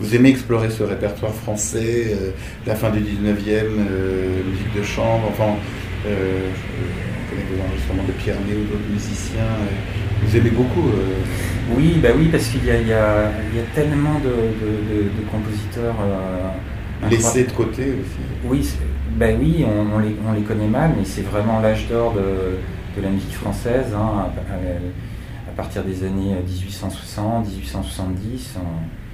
Vous 0.00 0.14
aimez 0.14 0.28
explorer 0.28 0.70
ce 0.70 0.84
répertoire 0.84 1.34
français, 1.34 2.12
euh, 2.12 2.30
la 2.66 2.76
fin 2.76 2.90
du 2.90 3.00
19e, 3.00 3.34
euh, 3.48 4.44
musique 4.48 4.72
de 4.76 4.82
chambre, 4.84 5.24
enfin, 5.28 5.56
euh, 6.06 6.50
on 6.52 7.30
connaît 7.30 7.46
des 7.50 7.60
enregistrements 7.60 8.04
de 8.04 8.12
Pierre 8.12 8.36
Né 8.46 8.54
ou 8.54 8.64
d'autres 8.72 8.88
musiciens. 8.92 9.42
vous 10.22 10.36
aimez 10.36 10.50
beaucoup 10.50 10.88
Oui, 11.76 11.98
bah 12.00 12.10
oui, 12.16 12.28
parce 12.30 12.46
qu'il 12.46 12.62
y, 12.62 12.68
y, 12.68 12.92
a 12.92 13.32
tellement 13.74 14.20
de, 14.20 15.30
compositeurs. 15.32 15.96
Laissés 17.10 17.44
de 17.44 17.52
côté 17.52 17.82
aussi. 17.82 18.20
Oui, 18.44 18.68
ben 19.16 19.38
oui 19.40 19.64
on, 19.64 19.98
les, 19.98 20.16
on, 20.28 20.32
les, 20.32 20.42
connaît 20.42 20.66
mal, 20.68 20.92
mais 20.96 21.04
c'est 21.04 21.22
vraiment 21.22 21.60
l'âge 21.60 21.88
d'or 21.88 22.14
de, 22.14 23.02
la 23.02 23.08
musique 23.08 23.34
française. 23.34 23.86
Hein, 23.94 24.30
à, 25.48 25.50
partir 25.56 25.82
des 25.82 26.04
années 26.04 26.36
1860, 26.46 27.48
1870, 27.48 28.54
on 28.58 29.07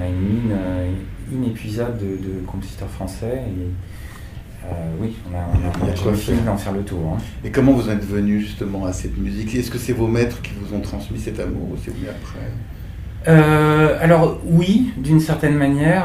a 0.00 0.06
une 0.06 0.20
mine 0.20 0.52
euh, 0.52 0.90
inépuisable 1.32 1.98
de, 1.98 2.46
compositeurs 2.46 2.88
français. 2.88 3.42
Et, 3.46 4.66
euh, 4.66 4.68
oui, 4.98 5.14
on 5.30 5.36
a, 5.36 5.40
on 5.42 5.88
a, 5.88 6.42
d'en 6.44 6.56
faire 6.56 6.72
le 6.72 6.82
tour. 6.82 7.14
Hein. 7.14 7.22
Et 7.44 7.50
comment 7.50 7.72
vous 7.72 7.90
êtes 7.90 8.04
venu 8.04 8.40
justement 8.40 8.86
à 8.86 8.92
cette 8.92 9.16
musique? 9.18 9.54
Est-ce 9.54 9.70
que 9.70 9.78
c'est 9.78 9.92
vos 9.92 10.06
maîtres 10.06 10.40
qui 10.40 10.52
vous 10.58 10.74
ont 10.74 10.80
transmis 10.80 11.18
cet 11.18 11.38
amour 11.38 11.72
ou 11.72 11.76
c'est 11.82 11.90
venu 11.90 12.06
après? 12.08 12.46
Euh, 13.26 13.98
alors 14.00 14.40
oui, 14.44 14.92
d'une 14.96 15.20
certaine 15.20 15.56
manière, 15.56 16.04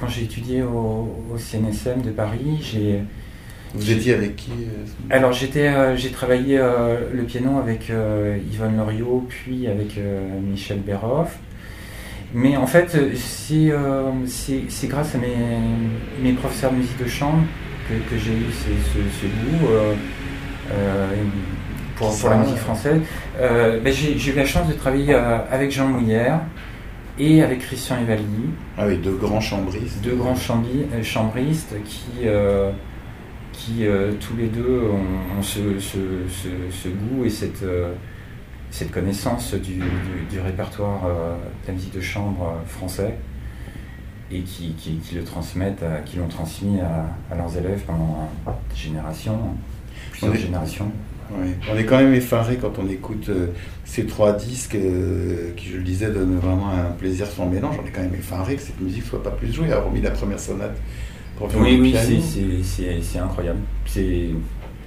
quand 0.00 0.08
j'ai 0.08 0.24
étudié 0.24 0.62
au, 0.62 1.36
CNSM 1.36 2.02
de 2.02 2.10
Paris, 2.10 2.58
j'ai... 2.60 3.02
Vous 3.72 3.92
étiez 3.92 4.14
avec 4.14 4.34
qui 4.34 4.50
Alors 5.10 5.32
j'étais, 5.32 5.96
j'ai 5.96 6.10
travaillé 6.10 6.58
le 6.58 7.22
piano 7.22 7.58
avec 7.58 7.92
Yvonne 8.52 8.76
Loriot, 8.76 9.26
puis 9.28 9.68
avec 9.68 9.96
Michel 10.42 10.80
Béroff. 10.80 11.38
Mais 12.32 12.56
en 12.56 12.66
fait, 12.66 12.94
euh, 12.94 14.24
c'est 14.26 14.86
grâce 14.86 15.14
à 15.14 15.18
mes, 15.18 15.36
mes, 16.22 16.32
professeurs 16.32 16.70
de 16.70 16.76
musique 16.76 17.02
de 17.02 17.08
chambre 17.08 17.42
que, 17.88 18.16
j'ai 18.16 18.32
eu 18.32 18.46
ce, 18.52 19.26
goût 19.26 19.68
euh, 19.68 19.94
euh, 20.70 21.14
pour, 21.96 22.30
la 22.30 22.36
musique 22.36 22.58
française. 22.58 23.00
Ben, 23.38 23.92
j'ai 23.92 24.30
eu 24.30 24.34
la 24.34 24.46
chance 24.46 24.68
de 24.68 24.74
travailler 24.74 25.14
avec 25.14 25.72
Jean 25.72 25.88
Mouillère 25.88 26.40
et 27.18 27.42
avec 27.42 27.60
Christian 27.60 27.96
Evalli. 28.00 28.24
Ah 28.78 28.84
oui, 28.86 28.96
deux 28.98 29.16
grands 29.16 29.40
chambristes. 29.40 30.00
Deux 30.02 30.14
grands 30.14 30.36
chambristes 30.36 31.74
qui, 31.84 32.28
qui 33.52 33.86
tous 34.20 34.36
les 34.36 34.46
deux 34.46 34.82
ont, 35.36 35.42
ce, 35.42 35.58
ce, 35.80 36.88
goût 36.88 37.24
et 37.24 37.30
cette 37.30 37.64
cette 38.70 38.90
connaissance 38.90 39.54
du, 39.54 39.82
répertoire 40.40 41.06
euh, 41.06 41.34
de 41.62 41.68
la 41.68 41.74
musique 41.74 41.94
de 41.94 42.00
chambre 42.00 42.54
euh, 42.54 42.68
français 42.68 43.16
et 44.32 44.42
qui, 44.42 44.74
le 45.12 45.24
transmettent, 45.24 45.84
qui 46.06 46.18
l'ont 46.18 46.28
transmis 46.28 46.78
à, 46.80 47.34
leurs 47.34 47.56
élèves 47.56 47.80
pendant 47.84 48.30
des 48.46 48.76
générations, 48.76 49.40
plusieurs 50.12 50.36
générations. 50.36 50.92
On 51.70 51.76
est 51.76 51.84
quand 51.84 51.98
même 51.98 52.14
effaré 52.14 52.56
quand 52.56 52.78
on 52.78 52.88
écoute 52.88 53.28
euh, 53.28 53.48
ces 53.84 54.06
trois 54.06 54.32
disques 54.32 54.76
qui, 55.56 55.68
je 55.68 55.76
le 55.76 55.82
disais, 55.82 56.10
donnent 56.10 56.38
vraiment 56.38 56.70
un 56.70 56.92
plaisir 56.92 57.26
sans 57.26 57.46
mélange. 57.46 57.76
On 57.82 57.86
est 57.86 57.90
quand 57.90 58.02
même 58.02 58.14
effaré 58.14 58.56
que 58.56 58.62
cette 58.62 58.80
musique 58.80 59.04
soit 59.04 59.22
pas 59.22 59.30
plus 59.30 59.52
jouée, 59.52 59.72
hormis 59.72 60.00
la 60.00 60.10
première 60.10 60.40
sonate. 60.40 60.76
Pour 61.36 61.48
oui, 61.56 61.78
oui, 61.80 62.62
c'est 62.62 63.18
incroyable. 63.18 63.60
C'est 63.86 64.30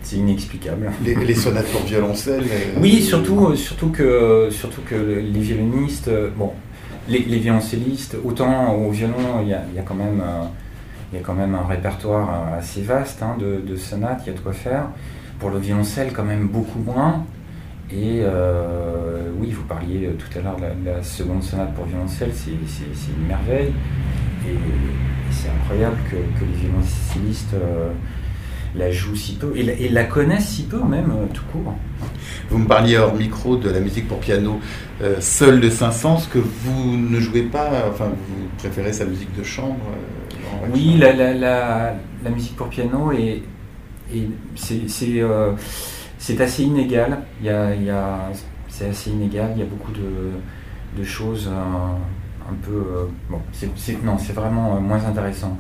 c'est 0.04 0.18
inexplicable. 0.18 0.92
Les, 1.04 1.36
sonates 1.36 1.72
pour 1.72 1.82
violoncelle 1.82 2.44
euh, 2.44 2.80
Oui, 2.80 3.02
surtout, 3.02 3.48
euh, 3.48 3.56
surtout, 3.56 3.90
que, 3.90 4.50
surtout 4.52 4.82
que 4.82 4.96
les 4.96 5.40
violonistes, 5.40 6.10
euh, 6.10 6.30
bon, 6.36 6.52
les, 7.08 7.20
violoncellistes, 7.20 8.18
autant 8.24 8.74
au 8.76 8.92
violon, 8.92 9.42
il 9.42 9.50
y 9.50 9.54
a, 9.54 9.82
quand 9.84 9.96
même, 9.96 10.22
il 11.12 11.18
y 11.18 11.22
a 11.22 11.24
quand 11.24 11.34
même 11.34 11.56
un 11.56 11.66
répertoire 11.66 12.54
assez 12.58 12.82
vaste 12.82 13.22
hein, 13.24 13.38
de, 13.40 13.76
sonates, 13.76 14.22
il 14.26 14.30
y 14.30 14.34
a 14.34 14.38
de 14.38 14.42
quoi 14.42 14.54
faire. 14.54 14.88
Pour 15.40 15.50
le 15.50 15.60
violoncelle, 15.60 16.14
quand 16.14 16.24
même 16.24 16.48
beaucoup 16.48 16.80
moins. 16.80 17.26
Et 17.92 18.22
oui, 19.38 19.52
vous 19.52 19.64
parliez 19.64 20.10
tout 20.18 20.40
à 20.40 20.42
l'heure 20.42 20.58
de 20.58 20.90
la, 20.90 21.04
seconde 21.04 21.44
sonate 21.44 21.74
pour 21.74 21.86
violoncelle, 21.86 22.32
c'est 22.34 22.52
une 22.52 23.28
merveille. 23.28 23.74
Et, 24.48 24.56
c'est 25.32 25.50
incroyable 25.50 25.98
que, 26.10 26.16
les 26.16 26.68
violoncellistes 26.68 27.56
la 28.76 28.92
jouent 28.92 29.16
si 29.16 29.36
peu 29.36 29.54
et 29.56 29.90
la, 29.90 30.04
connaissent 30.04 30.50
si 30.50 30.64
peu 30.64 30.82
même 30.82 31.12
euh, 31.12 31.26
tout 31.34 31.44
court. 31.52 31.76
Vous 32.50 32.58
me 32.58 32.68
parliez 32.68 32.98
hors 32.98 33.16
micro 33.16 33.56
de 33.56 33.70
la 33.70 33.80
musique 33.80 34.08
pour 34.08 34.20
piano 34.20 34.60
euh, 35.02 35.16
seule 35.20 35.60
de 35.60 35.70
Saint-Saëns, 35.70 36.28
que 36.32 36.40
vous 36.40 36.98
ne 36.98 37.20
jouez 37.20 37.44
pas, 37.44 37.70
enfin 37.90 38.10
vous 38.10 38.48
préférez 38.58 38.94
sa 38.94 39.06
musique 39.06 39.36
de 39.38 39.44
chambre 39.44 39.80
euh, 39.92 40.68
Oui, 40.72 40.98
la, 40.98 41.14
la, 41.14 41.34
la, 41.34 41.96
la, 42.24 42.30
musique 42.30 42.56
pour 42.56 42.70
piano 42.70 43.12
est, 43.12 43.44
euh, 44.14 45.52
c'est 46.18 46.42
assez 46.42 46.64
inégal. 46.64 47.20
Il 47.42 47.48
y 47.48 47.50
a, 47.50 47.76
il 47.76 47.84
y 47.84 47.90
a, 47.90 48.32
c'est 48.70 48.90
assez 48.90 49.10
inégal, 49.10 49.52
il 49.56 49.60
y 49.60 49.64
a 49.64 49.68
beaucoup 49.68 49.92
de, 49.92 51.00
de 51.00 51.04
choses 51.04 51.50
un, 51.50 52.54
peu... 52.64 53.10
bon, 53.30 53.40
non, 54.04 54.18
c'est 54.18 54.34
vraiment 54.34 54.80
moins 54.80 55.04
intéressant. 55.06 55.58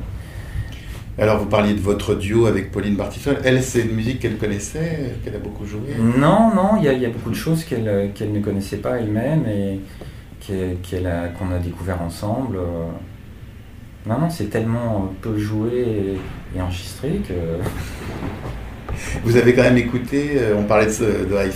Alors, 1.19 1.37
vous 1.37 1.45
parliez 1.45 1.73
de 1.73 1.79
votre 1.79 2.15
duo 2.15 2.47
avec 2.47 2.71
Pauline 2.71 2.95
Bartissol. 2.95 3.37
Elle, 3.43 3.61
c'est 3.61 3.81
une 3.81 3.93
musique 3.93 4.19
qu'elle 4.19 4.37
connaissait, 4.37 5.13
qu'elle 5.23 5.35
a 5.35 5.39
beaucoup 5.39 5.65
joué 5.65 5.95
Non, 5.99 6.51
non, 6.55 6.77
il 6.81 6.85
y, 6.85 7.05
a 7.05 7.09
beaucoup 7.09 7.29
de 7.29 7.35
choses 7.35 7.63
qu'elle 7.63 7.83
ne 7.83 8.39
connaissait 8.39 8.77
pas 8.77 8.97
elle-même 8.97 9.45
et 9.45 9.79
qu'on 10.47 11.51
a, 11.51 11.59
découvert 11.59 12.01
ensemble. 12.01 12.57
Non, 14.05 14.19
non, 14.19 14.29
c'est 14.29 14.49
tellement 14.49 15.13
peu 15.21 15.37
joué 15.37 16.17
et, 16.55 16.61
enregistré 16.61 17.21
que. 17.27 17.33
Vous 19.23 19.37
avez 19.37 19.53
quand 19.53 19.63
même 19.63 19.77
écouté, 19.77 20.33
euh, 20.37 20.55
on 20.57 20.63
parlait 20.63 20.85
de, 20.85 21.25
de 21.25 21.33
euh, 21.33 21.47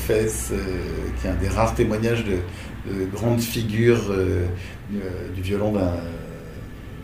qui 1.21 1.27
est 1.27 1.29
un 1.29 1.35
des 1.35 1.47
rares 1.47 1.75
témoignages 1.75 2.25
de, 2.25 2.37
grandes 3.13 3.41
figures 3.41 4.09
euh, 4.09 4.45
du 5.35 5.41
violon 5.41 5.73
d'un 5.73 5.91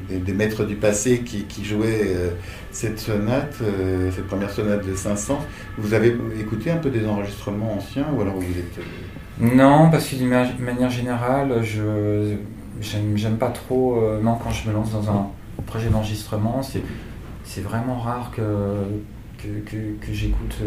des, 0.09 0.33
maîtres 0.33 0.65
du 0.65 0.75
passé 0.75 1.19
qui, 1.19 1.65
jouaient 1.65 2.01
euh, 2.03 2.29
cette 2.71 2.99
sonate, 2.99 3.55
euh, 3.61 4.11
cette 4.11 4.27
première 4.27 4.49
sonate 4.49 4.85
de 4.85 4.95
500. 4.95 5.39
Vous 5.77 5.93
avez 5.93 6.15
écouté 6.39 6.71
un 6.71 6.77
peu 6.77 6.89
des 6.89 7.05
enregistrements 7.05 7.73
anciens 7.77 8.07
ou 8.15 8.21
alors 8.21 8.35
vous 8.35 8.41
êtes... 8.41 8.77
Euh, 8.79 9.55
non, 9.55 9.89
parce 9.89 10.07
que 10.07 10.15
d'une 10.15 10.29
manière 10.29 10.89
générale, 10.89 11.63
je 11.63 12.35
j'aime 12.81 13.37
pas 13.37 13.49
trop. 13.49 13.99
non, 14.21 14.35
quand 14.35 14.51
je 14.51 14.67
me 14.67 14.73
lance 14.73 14.91
dans 14.91 15.09
un 15.09 15.27
projet 15.65 15.89
d'enregistrement, 15.89 16.61
c'est 17.43 17.61
vraiment 17.61 17.97
rare 17.97 18.31
que, 18.35 18.41
que, 19.37 20.05
que, 20.05 20.13
j'écoute 20.13 20.57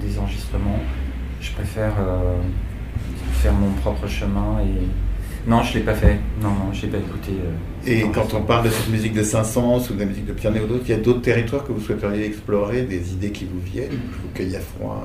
des 0.00 0.18
enregistrements. 0.18 0.78
Je 1.40 1.52
préfère 1.52 1.94
faire 3.32 3.52
mon 3.52 3.72
propre 3.72 4.06
chemin 4.06 4.60
et 4.60 4.86
non, 5.46 5.62
je 5.62 5.74
ne 5.74 5.78
l'ai 5.78 5.84
pas 5.84 5.94
fait. 5.94 6.18
Non, 6.40 6.50
non, 6.50 6.72
je 6.72 6.82
l'ai 6.82 6.88
pas 6.88 6.98
écouté. 6.98 7.32
Euh, 7.86 7.90
et 7.90 8.04
quand 8.12 8.34
on 8.34 8.42
parle 8.42 8.66
de 8.66 8.70
cette 8.70 8.88
musique 8.88 9.14
de 9.14 9.22
500 9.22 9.78
ou 9.90 9.94
de 9.94 10.00
la 10.00 10.06
musique 10.06 10.26
de 10.26 10.32
ou 10.32 10.66
d'autres, 10.66 10.84
il 10.86 10.90
y 10.90 10.94
a 10.94 10.98
d'autres 10.98 11.22
territoires 11.22 11.64
que 11.64 11.72
vous 11.72 11.80
souhaiteriez 11.80 12.26
explorer, 12.26 12.82
des 12.82 13.12
idées 13.12 13.30
qui 13.30 13.44
vous 13.44 13.60
viennent 13.60 13.90
Je 13.90 14.22
vous 14.22 14.28
cueille 14.34 14.56
à 14.56 14.60
froid 14.60 15.04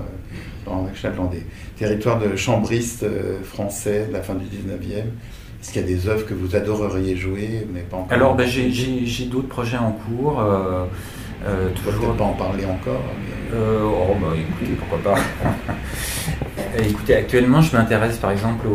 euh, 0.69 1.11
dans 1.15 1.25
des 1.25 1.43
territoires 1.77 2.19
de 2.19 2.35
chambristes 2.35 3.03
euh, 3.03 3.41
français 3.43 4.07
de 4.07 4.13
la 4.13 4.21
fin 4.21 4.35
du 4.35 4.45
19e. 4.45 5.03
Est-ce 5.59 5.71
qu'il 5.71 5.81
y 5.81 5.85
a 5.85 5.87
des 5.87 6.07
œuvres 6.07 6.25
que 6.25 6.33
vous 6.33 6.55
adoreriez 6.55 7.15
jouer 7.15 7.67
mais 7.73 7.81
pas 7.81 7.97
encore 7.97 8.13
Alors, 8.13 8.35
ben, 8.35 8.47
j'ai 8.47 9.25
d'autres 9.25 9.47
projets 9.47 9.77
en 9.77 9.91
cours. 9.91 10.41
Euh, 11.45 11.69
toujours... 11.75 12.15
pas 12.15 12.23
en 12.23 12.33
parler 12.33 12.65
encore. 12.65 13.03
Euh, 13.53 13.81
oh, 13.83 14.15
bah, 14.19 14.35
écoutez, 14.35 14.73
pourquoi 14.73 15.13
pas. 15.13 15.19
écoutez, 16.83 17.15
actuellement, 17.15 17.61
je 17.61 17.75
m'intéresse 17.75 18.17
par 18.17 18.31
exemple 18.31 18.65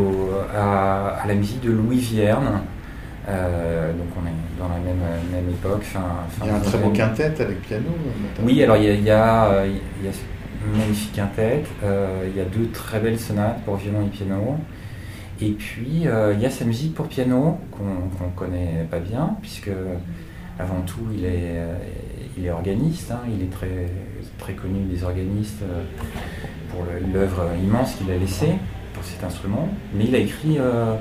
à, 0.54 1.24
la 1.26 1.34
musique 1.34 1.60
de 1.60 1.72
Louis 1.72 1.98
Vierne. 1.98 2.62
Euh, 3.28 3.92
donc 3.92 4.08
on 4.16 4.26
est 4.26 4.58
dans 4.58 4.68
la 4.68 4.80
même, 4.80 5.02
même 5.32 5.48
époque. 5.48 5.84
il 6.40 6.46
y 6.46 6.50
a 6.50 6.56
un 6.56 6.60
très 6.60 6.78
beau 6.78 6.90
quintet 6.90 7.40
avec 7.40 7.62
piano. 7.62 7.88
Oui, 8.42 8.62
alors 8.62 8.76
il 8.76 8.84
y 8.84 8.88
a, 8.88 8.94
il 8.98 9.04
y 9.04 9.10
a, 9.10 10.12
une 10.66 10.78
magnifique 10.78 11.12
quintet. 11.12 11.62
il 11.82 12.36
y 12.36 12.40
a 12.40 12.44
deux 12.44 12.68
très 12.72 13.00
belles 13.00 13.18
sonates 13.18 13.62
pour 13.64 13.76
violon 13.76 14.02
et 14.06 14.10
piano. 14.10 14.56
Et 15.40 15.52
puis 15.52 16.04
il 16.04 16.40
y 16.40 16.46
a 16.46 16.50
sa 16.50 16.64
musique 16.64 16.94
pour 16.94 17.06
piano 17.06 17.58
qu'on 17.70 17.84
ne 18.24 18.30
connaît 18.34 18.86
pas 18.90 18.98
bien, 18.98 19.36
puisque 19.40 19.70
avant 20.58 20.82
tout 20.82 21.06
il 21.14 21.24
est, 21.24 21.62
il 22.36 22.46
est 22.46 22.50
organiste, 22.50 23.10
hein. 23.10 23.20
il 23.28 23.42
est 23.42 23.50
très, 23.50 23.86
très 24.38 24.54
connu 24.54 24.84
des 24.84 25.04
organistes 25.04 25.62
euh, 25.62 25.82
pour 26.70 26.84
l'œuvre 27.12 27.50
immense 27.62 27.94
qu'il 27.94 28.10
a 28.10 28.16
laissée 28.16 28.54
pour 28.94 29.04
cet 29.04 29.22
instrument, 29.24 29.68
mais 29.94 30.04
il 30.04 30.14
a 30.14 30.18
écrit 30.18 30.58
euh, 30.58 30.94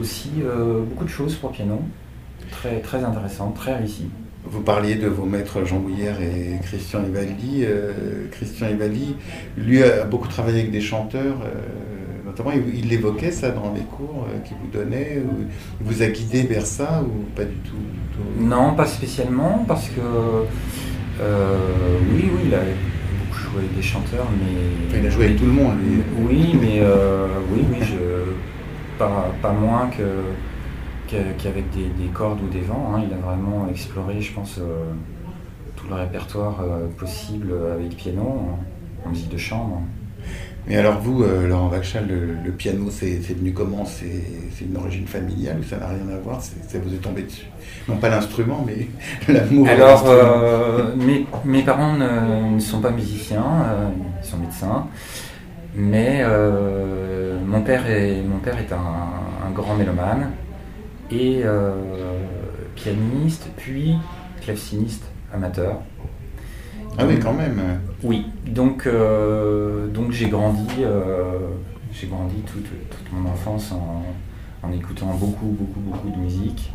aussi 0.00 0.30
euh, 0.42 0.80
beaucoup 0.80 1.04
de 1.04 1.10
choses 1.10 1.34
pour 1.34 1.52
piano, 1.52 1.80
très, 2.50 2.80
très 2.80 3.04
intéressantes, 3.04 3.54
très 3.54 3.76
réussies. 3.76 4.10
Vous 4.44 4.60
parliez 4.60 4.96
de 4.96 5.08
vos 5.08 5.24
maîtres 5.24 5.64
Jean 5.64 5.78
Bouillère 5.78 6.20
et 6.20 6.58
Christian 6.62 7.02
Evaldi. 7.02 7.64
Christian 8.30 8.68
Evaldi, 8.68 9.16
lui, 9.56 9.82
a 9.82 10.04
beaucoup 10.04 10.28
travaillé 10.28 10.60
avec 10.60 10.70
des 10.70 10.82
chanteurs. 10.82 11.36
notamment, 12.26 12.50
il, 12.52 12.92
évoquait 12.92 13.30
ça 13.30 13.52
dans 13.52 13.72
les 13.72 13.80
cours 13.80 14.26
qu'il 14.44 14.58
vous 14.58 14.66
donnait. 14.70 15.22
il 15.80 15.86
vous 15.86 16.02
a 16.02 16.08
guidé 16.08 16.42
vers 16.42 16.66
ça 16.66 17.02
ou 17.02 17.24
pas 17.34 17.44
du 17.44 17.56
tout 17.56 17.78
non, 18.38 18.74
pas 18.74 18.86
spécialement, 18.86 19.64
parce 19.66 19.88
que 19.88 20.00
euh, 21.20 21.58
oui, 22.12 22.30
oui, 22.34 22.42
il 22.46 22.54
a 22.54 22.58
beaucoup 22.58 23.38
joué 23.38 23.58
avec 23.60 23.76
des 23.76 23.82
chanteurs, 23.82 24.26
mais. 24.38 24.98
il 24.98 25.06
a 25.06 25.10
joué 25.10 25.26
avec 25.26 25.36
tout 25.36 25.46
le 25.46 25.52
monde, 25.52 25.74
lui. 25.82 26.02
Oui, 26.18 26.58
mais 26.60 26.80
euh, 26.80 27.26
oui, 27.52 27.60
oui, 27.70 27.78
je, 27.82 28.33
pas, 28.98 29.52
moins 29.52 29.88
que, 29.88 31.14
qu'avec 31.38 31.70
des, 31.70 32.06
cordes 32.12 32.40
ou 32.42 32.48
des 32.48 32.60
vents. 32.60 32.92
Hein. 32.94 33.02
Il 33.06 33.14
a 33.14 33.18
vraiment 33.18 33.68
exploré, 33.70 34.20
je 34.20 34.32
pense, 34.32 34.58
euh, 34.58 34.92
tout 35.76 35.86
le 35.88 35.94
répertoire 35.94 36.62
possible 36.98 37.52
avec 37.72 37.96
piano, 37.96 38.58
en 39.04 39.08
musique 39.08 39.30
de 39.30 39.38
chambre. 39.38 39.82
Mais 40.66 40.76
alors 40.76 40.98
vous, 40.98 41.22
euh, 41.22 41.46
Laurent 41.46 41.68
Vachal, 41.68 42.06
le, 42.08 42.50
piano, 42.52 42.86
c'est 42.90 43.18
venu 43.34 43.52
comment? 43.52 43.84
C'est 43.84 44.64
une 44.64 44.76
origine 44.76 45.06
familiale 45.06 45.58
ou 45.60 45.62
ça 45.62 45.76
n'a 45.76 45.88
rien 45.88 46.08
à 46.10 46.18
voir? 46.18 46.40
Ça 46.40 46.78
vous 46.82 46.94
est 46.94 46.98
tombé 46.98 47.22
dessus? 47.22 47.46
Non 47.86 47.96
pas 47.96 48.08
l'instrument, 48.08 48.64
mais 48.66 48.88
l'amour. 49.32 49.68
Alors, 49.68 50.04
euh, 50.08 50.94
mes, 51.44 51.62
parents 51.62 51.94
ne, 51.94 52.58
sont 52.60 52.80
pas 52.80 52.90
musiciens, 52.90 53.44
euh, 53.66 53.88
ils 54.22 54.26
sont 54.26 54.38
médecins. 54.38 54.86
Mais 55.74 56.24
mon, 57.44 57.62
père 57.62 57.88
est, 57.88 58.22
mon 58.22 58.38
père 58.38 58.58
est 58.58 58.72
un, 58.72 59.46
un 59.46 59.50
grand 59.50 59.74
mélomane 59.74 60.30
et 61.10 61.42
pianiste, 62.74 63.48
puis 63.56 63.96
claveciniste 64.40 65.04
amateur. 65.32 65.80
Ah 66.96 67.04
oui, 67.06 67.18
quand 67.18 67.32
même. 67.32 67.60
Oui, 68.02 68.26
donc, 68.46 68.86
euh, 68.86 69.88
donc 69.88 70.12
j'ai 70.12 70.28
grandi, 70.28 70.66
euh, 70.80 71.38
j'ai 71.92 72.06
grandi 72.06 72.36
toute, 72.42 72.68
mon 73.12 73.28
enfance 73.28 73.72
en, 73.72 74.72
écoutant 74.72 75.14
beaucoup, 75.14 75.46
beaucoup, 75.46 75.80
beaucoup 75.80 76.10
de 76.10 76.16
musique. 76.16 76.72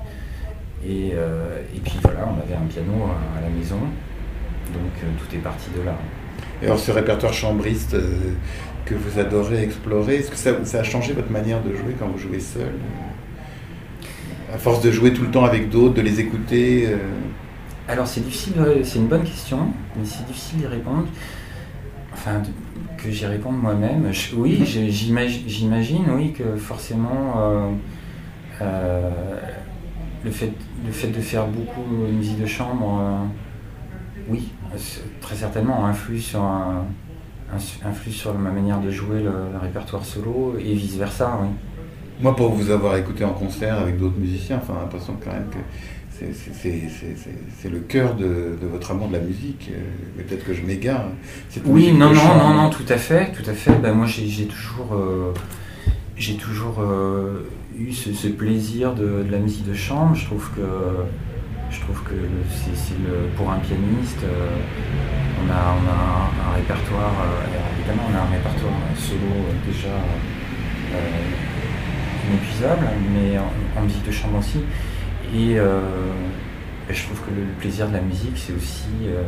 Et, 0.86 1.12
euh, 1.14 1.62
et, 1.76 1.80
puis 1.80 1.98
voilà, 2.04 2.28
on 2.28 2.40
avait 2.42 2.56
un 2.56 2.68
piano 2.68 2.92
à, 3.38 3.42
la 3.42 3.50
maison, 3.50 3.80
donc 4.74 4.92
tout 5.18 5.36
est 5.36 5.40
parti 5.40 5.70
de 5.78 5.84
là. 5.84 5.96
Et 6.62 6.66
alors 6.66 6.80
ce 6.80 6.92
répertoire 6.92 7.34
chambriste 7.34 7.96
que 8.90 8.96
vous 8.96 9.20
adorez 9.20 9.64
explorer, 9.64 10.16
est-ce 10.16 10.32
que 10.32 10.38
ça, 10.38 10.66
ça, 10.66 10.80
a 10.80 10.84
changé 10.84 11.14
votre 11.14 11.32
manière 11.32 11.62
de 11.62 11.76
jouer 11.76 11.96
quand 12.00 12.08
vous 12.08 12.18
jouez 12.18 12.40
seul? 12.40 12.74
À 14.54 14.58
force 14.58 14.82
de 14.82 14.90
jouer 14.90 15.14
tout 15.14 15.22
le 15.22 15.32
temps 15.32 15.46
avec 15.46 15.70
d'autres, 15.70 15.94
de 15.94 16.02
les 16.02 16.20
écouter 16.20 16.90
alors 17.90 18.06
c'est 18.06 18.22
difficile, 18.22 18.54
c'est 18.84 19.00
une 19.00 19.08
bonne 19.08 19.24
question, 19.24 19.74
mais 19.98 20.06
c'est 20.06 20.24
difficile 20.28 20.60
d'y 20.60 20.68
répondre. 20.68 21.08
Enfin, 22.14 22.44
que 22.98 23.10
j'y 23.10 23.26
réponde 23.26 23.60
moi-même. 23.60 24.12
Oui, 24.36 24.64
j'imagine, 24.64 26.06
oui, 26.16 26.34
que 26.34 26.56
forcément 26.56 27.34
euh, 27.38 27.72
euh, 28.62 29.10
le, 30.24 30.30
fait, 30.30 30.52
le 30.86 30.92
fait 30.92 31.08
de 31.08 31.20
faire 31.20 31.48
beaucoup 31.48 31.82
de 31.90 32.12
musique 32.12 32.40
de 32.40 32.46
chambre, 32.46 33.00
euh, 33.02 33.16
oui, 34.30 34.50
très 35.20 35.36
certainement 35.36 35.88
influe 35.88 36.20
sur, 36.20 36.44
influe 37.86 38.12
sur 38.12 38.34
ma 38.34 38.52
manière 38.52 38.80
de 38.80 38.92
jouer 38.92 39.22
le, 39.22 39.58
répertoire 39.62 40.06
solo 40.06 40.56
et 40.60 40.74
vice 40.74 40.96
versa, 40.96 41.40
oui. 41.42 41.50
Moi, 42.22 42.36
pour 42.36 42.50
vous 42.50 42.70
avoir 42.70 42.98
écouté 42.98 43.24
en 43.24 43.32
concert 43.32 43.80
avec 43.80 43.98
d'autres 43.98 44.20
musiciens, 44.20 44.58
enfin, 44.62 44.74
l'impression 44.82 45.16
quand 45.24 45.32
même 45.32 45.48
que 45.50 45.60
c'est 46.54 47.70
le 47.70 47.80
cœur 47.80 48.16
de, 48.16 48.58
votre 48.62 48.92
amour 48.92 49.08
de 49.08 49.14
la 49.14 49.20
musique. 49.20 49.70
Euh, 49.72 50.22
peut-être 50.22 50.46
que 50.46 50.54
je 50.54 50.62
m'égare. 50.62 51.06
Oui, 51.66 51.92
non, 51.94 52.14
non, 52.14 52.36
non, 52.38 52.54
non, 52.54 52.70
tout 52.70 52.86
à 52.90 52.98
fait, 52.98 53.32
tout 53.32 53.50
à 53.50 53.54
fait. 53.54 53.74
Ben, 53.82 53.94
moi, 53.94 54.06
j'ai 54.06 54.46
toujours, 54.46 54.94
euh, 54.94 55.34
j'ai 56.16 56.36
toujours 56.36 56.80
euh, 56.80 57.48
eu 57.78 57.94
ce, 57.94 58.28
plaisir 58.28 58.94
de, 58.96 59.26
la 59.30 59.40
musique 59.40 59.68
de 59.68 59.74
chambre. 59.74 60.16
Je 60.16 60.26
trouve 60.26 60.50
que, 60.56 60.62
je 61.72 61.82
trouve 61.82 62.02
que 62.04 62.16
c'est 62.54 62.94
pour 63.36 63.52
un 63.52 63.60
pianiste, 63.60 64.24
on 64.24 65.50
a, 65.52 65.54
un, 65.54 66.56
répertoire. 66.56 67.14
évidemment, 67.78 68.04
on 68.12 68.16
a 68.16 68.22
un 68.22 68.32
répertoire 68.32 68.74
solo 68.96 69.46
déjà 69.66 69.96
inépuisable, 72.28 72.88
mais 73.14 73.38
en 73.38 73.84
musique 73.84 74.06
de 74.06 74.12
chambre 74.12 74.40
aussi. 74.40 74.60
Euh, 75.36 75.82
et, 76.90 76.94
je 76.94 77.04
trouve 77.06 77.20
que 77.20 77.30
le 77.30 77.46
plaisir 77.60 77.88
de 77.88 77.94
la 77.94 78.02
musique, 78.02 78.36
c'est 78.36 78.54
aussi 78.54 78.88
euh, 79.06 79.24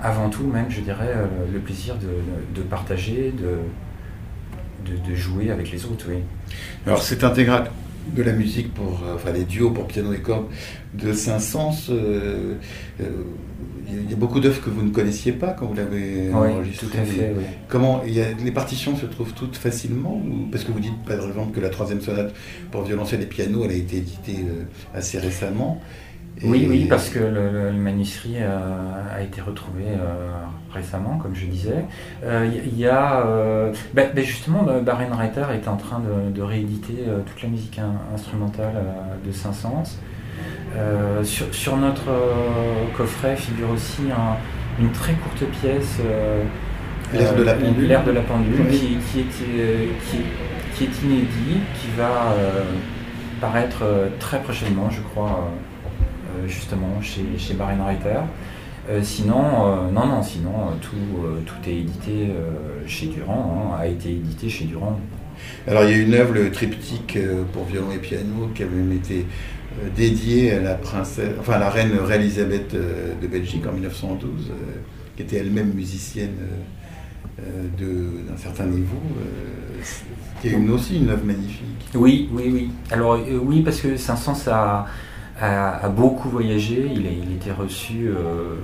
avant 0.00 0.30
tout 0.30 0.44
même, 0.44 0.70
je 0.70 0.80
dirais, 0.80 1.14
le 1.52 1.58
plaisir 1.58 1.96
de, 1.96 2.62
partager, 2.62 3.32
de, 4.84 5.14
jouer 5.14 5.50
avec 5.50 5.70
les 5.70 5.84
autres, 5.84 6.06
oui. 6.08 6.18
Alors 6.86 7.02
c'est 7.02 7.24
intégral 7.24 7.70
de 8.06 8.22
la 8.22 8.32
musique 8.32 8.72
pour, 8.74 9.02
enfin 9.14 9.32
les 9.32 9.44
duos 9.44 9.70
pour 9.70 9.86
piano 9.86 10.12
et 10.12 10.18
cordes 10.18 10.46
de 10.94 11.12
Saint-Saëns. 11.12 11.90
il 12.98 14.10
y 14.10 14.12
a 14.12 14.16
beaucoup 14.16 14.40
d'œuvres 14.40 14.62
que 14.62 14.70
vous 14.70 14.82
ne 14.82 14.90
connaissiez 14.90 15.32
pas 15.32 15.48
quand 15.52 15.66
vous 15.66 15.74
l'avez 15.74 16.32
enregistré. 16.32 16.86
Tout 16.86 16.96
à 16.98 17.04
fait, 17.04 17.32
oui. 17.36 17.44
Comment 17.68 18.02
il 18.06 18.14
y 18.14 18.20
a, 18.20 18.32
les 18.32 18.50
partitions 18.50 18.96
se 18.96 19.06
trouvent 19.06 19.34
toutes 19.34 19.56
facilement 19.56 20.14
ou, 20.16 20.48
Parce 20.50 20.64
que 20.64 20.72
vous 20.72 20.80
dites 20.80 21.02
par 21.06 21.26
exemple 21.26 21.54
que 21.54 21.60
la 21.60 21.70
troisième 21.70 22.00
sonate 22.00 22.34
pour 22.70 22.82
violoncelle 22.82 23.22
et 23.22 23.26
piano, 23.26 23.64
elle 23.64 23.72
a 23.72 23.74
été 23.74 23.98
éditée 23.98 24.44
assez 24.94 25.18
récemment. 25.18 25.80
Oui, 26.42 26.66
oui, 26.68 26.86
parce 26.88 27.08
que 27.08 27.18
le, 27.18 27.72
manuscrit 27.72 28.36
euh, 28.38 28.58
a 29.14 29.22
été 29.22 29.40
retrouvé 29.40 29.84
euh, 29.88 30.32
récemment, 30.72 31.18
comme 31.18 31.34
je 31.34 31.46
disais. 31.46 31.84
Il 32.22 32.28
euh, 32.28 32.48
y, 32.76 32.86
a, 32.86 33.24
ben, 33.94 34.10
ben 34.14 34.24
justement, 34.24 34.64
Darren 34.82 35.14
Reiter 35.14 35.44
est 35.54 35.68
en 35.68 35.76
train 35.76 36.00
de, 36.34 36.42
rééditer 36.42 37.04
toute 37.26 37.42
la 37.42 37.48
musique 37.48 37.80
instrumentale 38.14 38.74
de 39.24 39.32
Saint-Saëns. 39.32 39.98
Sur, 41.24 41.76
notre 41.76 42.10
coffret 42.96 43.36
figure 43.36 43.70
aussi 43.70 44.02
une 44.80 44.90
très 44.92 45.12
courte 45.14 45.44
pièce. 45.60 46.00
L'air 47.12 47.34
de 47.34 47.42
la 47.42 47.54
pendule. 47.54 47.86
L'air 47.86 48.04
de 48.04 48.10
la 48.10 48.22
pendule, 48.22 48.68
qui, 48.70 48.96
qui, 48.96 49.20
est, 49.20 49.88
qui, 50.10 50.18
qui, 50.74 50.84
est 50.84 51.02
inédit, 51.02 51.60
qui 51.74 51.88
va 51.96 52.34
paraître 53.42 53.82
très 54.20 54.40
prochainement, 54.40 54.88
je 54.88 55.00
crois 55.00 55.30
euh, 55.30 55.71
justement 56.46 57.00
chez, 57.00 57.24
chez 57.38 57.54
Reiter. 57.54 58.20
Euh, 58.90 59.00
sinon, 59.02 59.44
euh, 59.66 59.90
non, 59.92 60.06
non, 60.06 60.22
sinon 60.22 60.50
tout, 60.80 60.96
tout 61.46 61.70
est 61.70 61.76
édité 61.76 62.28
chez 62.86 63.06
Durand, 63.06 63.72
hein, 63.74 63.78
a 63.80 63.86
été 63.86 64.10
édité 64.10 64.48
chez 64.48 64.64
Durand. 64.64 64.98
Alors 65.66 65.84
il 65.84 65.90
y 65.90 65.94
a 65.94 65.98
une 65.98 66.14
œuvre, 66.14 66.34
le 66.34 66.50
triptyque 66.50 67.18
pour 67.52 67.64
violon 67.64 67.92
et 67.92 67.98
piano, 67.98 68.50
qui 68.54 68.62
avait 68.62 68.74
même 68.74 68.92
été 68.92 69.26
dédiée 69.96 70.52
à 70.52 70.60
la 70.60 70.74
princesse, 70.74 71.30
enfin 71.40 71.54
à 71.54 71.58
la 71.58 71.70
reine 71.70 71.92
Elisabeth 72.12 72.74
de 72.74 73.26
Belgique 73.26 73.66
en 73.66 73.72
1912, 73.72 74.52
qui 75.16 75.22
était 75.22 75.38
elle-même 75.38 75.72
musicienne 75.72 76.36
d'un 77.38 78.36
certain 78.36 78.66
niveau, 78.66 79.00
qui 80.40 80.48
est 80.48 80.52
une, 80.52 80.70
aussi 80.70 80.98
une 80.98 81.08
œuvre 81.08 81.24
magnifique. 81.24 81.88
Oui, 81.94 82.28
oui, 82.32 82.50
oui. 82.52 82.70
Alors 82.90 83.18
oui, 83.42 83.62
parce 83.62 83.80
que 83.80 83.96
Saint-Saëns 83.96 84.48
a 84.48 84.86
a, 85.40 85.88
beaucoup 85.88 86.28
voyagé. 86.28 86.86
Il, 86.92 87.06
il 87.06 87.32
était 87.34 87.52
reçu 87.52 88.08
euh, 88.08 88.56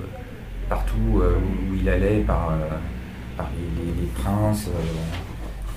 partout 0.68 1.20
euh, 1.20 1.34
où 1.36 1.74
il 1.80 1.88
allait 1.88 2.20
par, 2.20 2.50
euh, 2.50 3.42
les, 4.00 4.06
princes, 4.08 4.68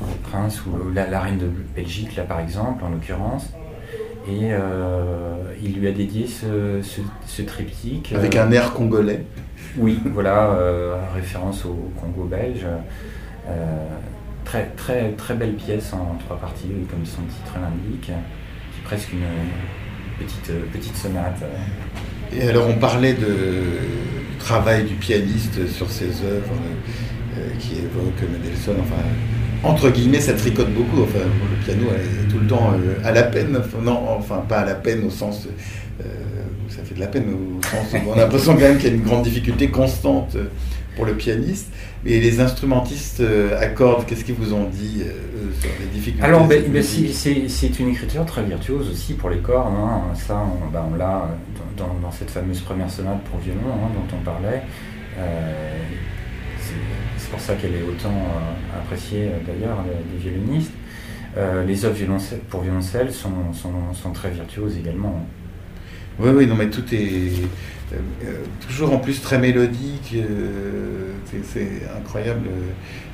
les 0.02 0.30
princes 0.30 0.62
ou 0.66 0.92
la, 0.94 1.20
reine 1.20 1.38
de 1.38 1.50
Belgique, 1.76 2.16
là 2.16 2.24
par 2.24 2.40
exemple, 2.40 2.84
en 2.84 2.90
l'occurrence. 2.90 3.52
Et 4.30 4.52
il 5.64 5.80
lui 5.80 5.88
a 5.88 5.92
dédié 5.92 6.28
ce, 6.28 7.42
triptyque. 7.42 8.14
Avec 8.16 8.36
un 8.36 8.52
air 8.52 8.74
congolais. 8.74 9.26
Oui, 9.78 10.00
voilà, 10.06 10.56
référence 11.16 11.66
au 11.66 11.92
Congo 12.00 12.26
belge. 12.26 12.66
très, 14.46 14.66
très, 14.78 15.12
très 15.14 15.34
belle 15.34 15.56
pièce 15.56 15.92
en 15.94 16.18
trois 16.20 16.38
parties, 16.38 16.70
comme 16.90 17.06
son 17.06 17.22
titre 17.24 17.58
l'indique, 17.60 18.02
qui 18.02 18.12
est 18.12 18.84
presque 18.84 19.12
une, 19.14 19.26
petite, 20.22 20.50
euh, 20.50 20.62
petite 20.72 20.96
sonate. 20.96 21.42
Et 22.34 22.48
alors 22.48 22.68
on 22.68 22.76
parlait 22.76 23.14
de, 23.14 23.64
travail 24.40 24.86
du 24.86 24.96
pianiste 24.96 25.68
sur 25.68 25.92
ses 25.92 26.08
œuvres 26.26 26.56
euh, 27.38 27.48
qui 27.60 27.74
évoque 27.74 28.22
Mendelssohn, 28.22 28.76
enfin 28.80 29.04
entre 29.64 29.92
guillemets 29.92 30.20
ça 30.20 30.34
tricote 30.34 30.74
beaucoup, 30.74 31.04
enfin 31.04 31.20
le 31.20 31.64
piano 31.64 31.92
est 31.92 32.28
tout 32.28 32.40
le 32.40 32.48
temps 32.48 32.72
euh, 32.74 33.08
à 33.08 33.12
la 33.12 33.22
peine, 33.22 33.60
non 33.84 34.02
enfin 34.10 34.44
pas 34.50 34.62
à 34.62 34.66
la 34.66 34.74
peine 34.74 35.04
au 35.06 35.12
sens 35.12 35.48
ça 36.70 36.82
fait 36.84 36.96
de 36.96 37.02
la 37.02 37.08
peine 37.08 37.26
au 37.26 37.62
sens 37.62 37.94
où 37.94 38.10
on 38.10 38.14
a 38.14 38.22
l'impression 38.22 38.54
quand 38.54 38.62
même 38.62 38.78
qu'il 38.78 38.90
y 38.90 38.92
a 38.92 38.96
une 38.96 39.04
grande 39.04 39.24
difficulté 39.24 39.68
constante 39.68 40.36
pour 40.96 41.06
le 41.06 41.16
pianiste. 41.16 41.72
Et 42.06 42.20
les 42.20 42.40
instrumentistes 42.40 43.22
à 43.60 43.68
cordes, 43.68 44.06
qu'est-ce 44.06 44.26
qu'ils 44.26 44.36
vous 44.36 44.54
ont 44.54 44.68
dit 44.68 45.04
sur 45.60 45.70
les 45.80 45.86
difficultés 45.88 46.26
Alors, 46.26 46.48
ben, 46.48 46.64
ben, 46.68 46.84
c'est 46.84 47.80
une 47.80 47.90
écriture 47.90 48.26
très 48.26 48.44
virtuose 48.44 48.90
aussi 48.90 49.14
pour 49.14 49.30
les 49.30 49.38
cordes. 49.38 49.74
Hein. 49.74 50.14
Ça, 50.16 50.42
on, 50.42 50.72
ben, 50.72 50.98
l'a 50.98 51.30
dans, 51.78 52.12
cette 52.12 52.30
fameuse 52.30 52.62
première 52.62 52.90
sonate 52.90 53.22
pour 53.24 53.40
violon 53.40 53.60
hein, 53.74 53.90
dont 53.94 54.18
on 54.18 54.24
parlait. 54.24 54.64
Euh, 55.18 55.78
c'est 57.18 57.30
pour 57.30 57.40
ça 57.40 57.56
qu'elle 57.56 57.76
est 57.76 57.84
autant 57.84 58.10
euh, 58.10 58.80
appréciée 58.80 59.28
euh, 59.28 59.38
d'ailleurs 59.46 59.84
des 60.12 60.18
violonistes. 60.18 60.72
les 61.66 61.86
œuvres 61.86 61.98
pour 62.50 62.62
violoncelle 62.62 63.12
sont, 63.12 63.54
sont, 63.54 64.12
très 64.12 64.32
virtuoses 64.32 64.78
également. 64.78 65.26
Oui, 66.20 66.30
oui, 66.36 66.48
non, 66.48 66.56
mais 66.56 66.70
tout 66.70 66.84
est 66.94 67.32
toujours 68.68 68.94
en 68.94 69.00
plus 69.00 69.22
très 69.22 69.38
mélodique. 69.40 70.16
c'est 71.44 71.82
incroyable 71.98 72.48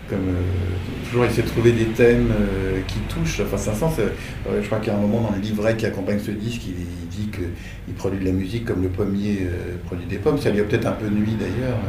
comme 0.09 0.29
euh, 0.29 1.05
toujours 1.05 1.25
essayer 1.25 1.43
de 1.43 1.47
trouver 1.47 1.71
des 1.71 1.85
thèmes 1.85 2.31
euh, 2.31 2.79
qui 2.87 2.99
touchent. 3.13 3.41
Enfin, 3.41 3.57
sens 3.57 3.99
euh, 3.99 4.61
je 4.61 4.65
crois 4.65 4.79
qu'il 4.79 4.91
y 4.91 4.95
a 4.95 4.97
un 4.97 5.01
moment 5.01 5.21
dans 5.21 5.35
le 5.35 5.41
livret 5.41 5.75
qui 5.75 5.85
accompagne 5.85 6.19
ce 6.19 6.31
disque, 6.31 6.61
il, 6.67 7.07
dit 7.09 7.29
qu'il 7.31 7.95
produit 7.95 8.19
de 8.19 8.25
la 8.25 8.31
musique 8.31 8.65
comme 8.65 8.83
le 8.83 8.89
pommier 8.89 9.47
produit 9.87 10.05
des 10.05 10.17
pommes. 10.17 10.37
Ça 10.37 10.51
lui 10.51 10.59
a 10.59 10.63
peut-être 10.63 10.85
un 10.85 10.91
peu 10.91 11.07
nuit 11.07 11.35
d'ailleurs. 11.39 11.79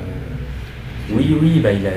Oui, 1.10 1.36
oui, 1.38 1.60
bah, 1.60 1.70
il, 1.70 1.86
a, 1.86 1.90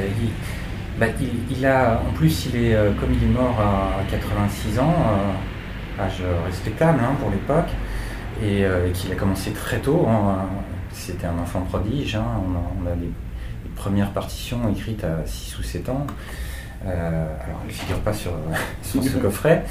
bah, 0.99 1.05
il, 1.49 1.65
a, 1.65 2.03
en 2.05 2.11
plus, 2.11 2.47
il 2.47 2.61
est, 2.61 2.75
comme 2.99 3.13
il 3.13 3.23
est 3.23 3.31
mort 3.31 3.57
à 3.61 4.03
86 4.11 4.79
ans, 4.79 4.93
âge 5.97 6.21
respectable 6.45 6.99
hein, 7.01 7.15
pour 7.21 7.29
l'époque, 7.29 7.69
et, 8.41 8.65
qu'il 8.93 9.11
a 9.11 9.15
commencé 9.15 9.51
très 9.51 9.79
tôt. 9.79 10.05
Hein, 10.07 10.45
c'était 10.91 11.27
un 11.27 11.37
enfant 11.39 11.61
prodige. 11.61 12.15
Hein, 12.15 12.25
on, 12.47 12.55
a, 12.55 12.61
on 12.83 12.91
a 12.91 12.95
des 12.95 13.09
première 13.81 14.11
partition 14.11 14.69
écrite 14.69 15.03
à 15.03 15.25
6 15.25 15.57
ou 15.57 15.63
7 15.63 15.89
ans. 15.89 16.05
Euh, 16.85 17.25
alors, 17.43 17.59
elle 17.61 17.67
ne 17.67 17.73
figure 17.73 17.99
pas 17.99 18.13
sur, 18.13 18.31
sur 18.83 19.03
ce 19.03 19.17
coffret, 19.17 19.65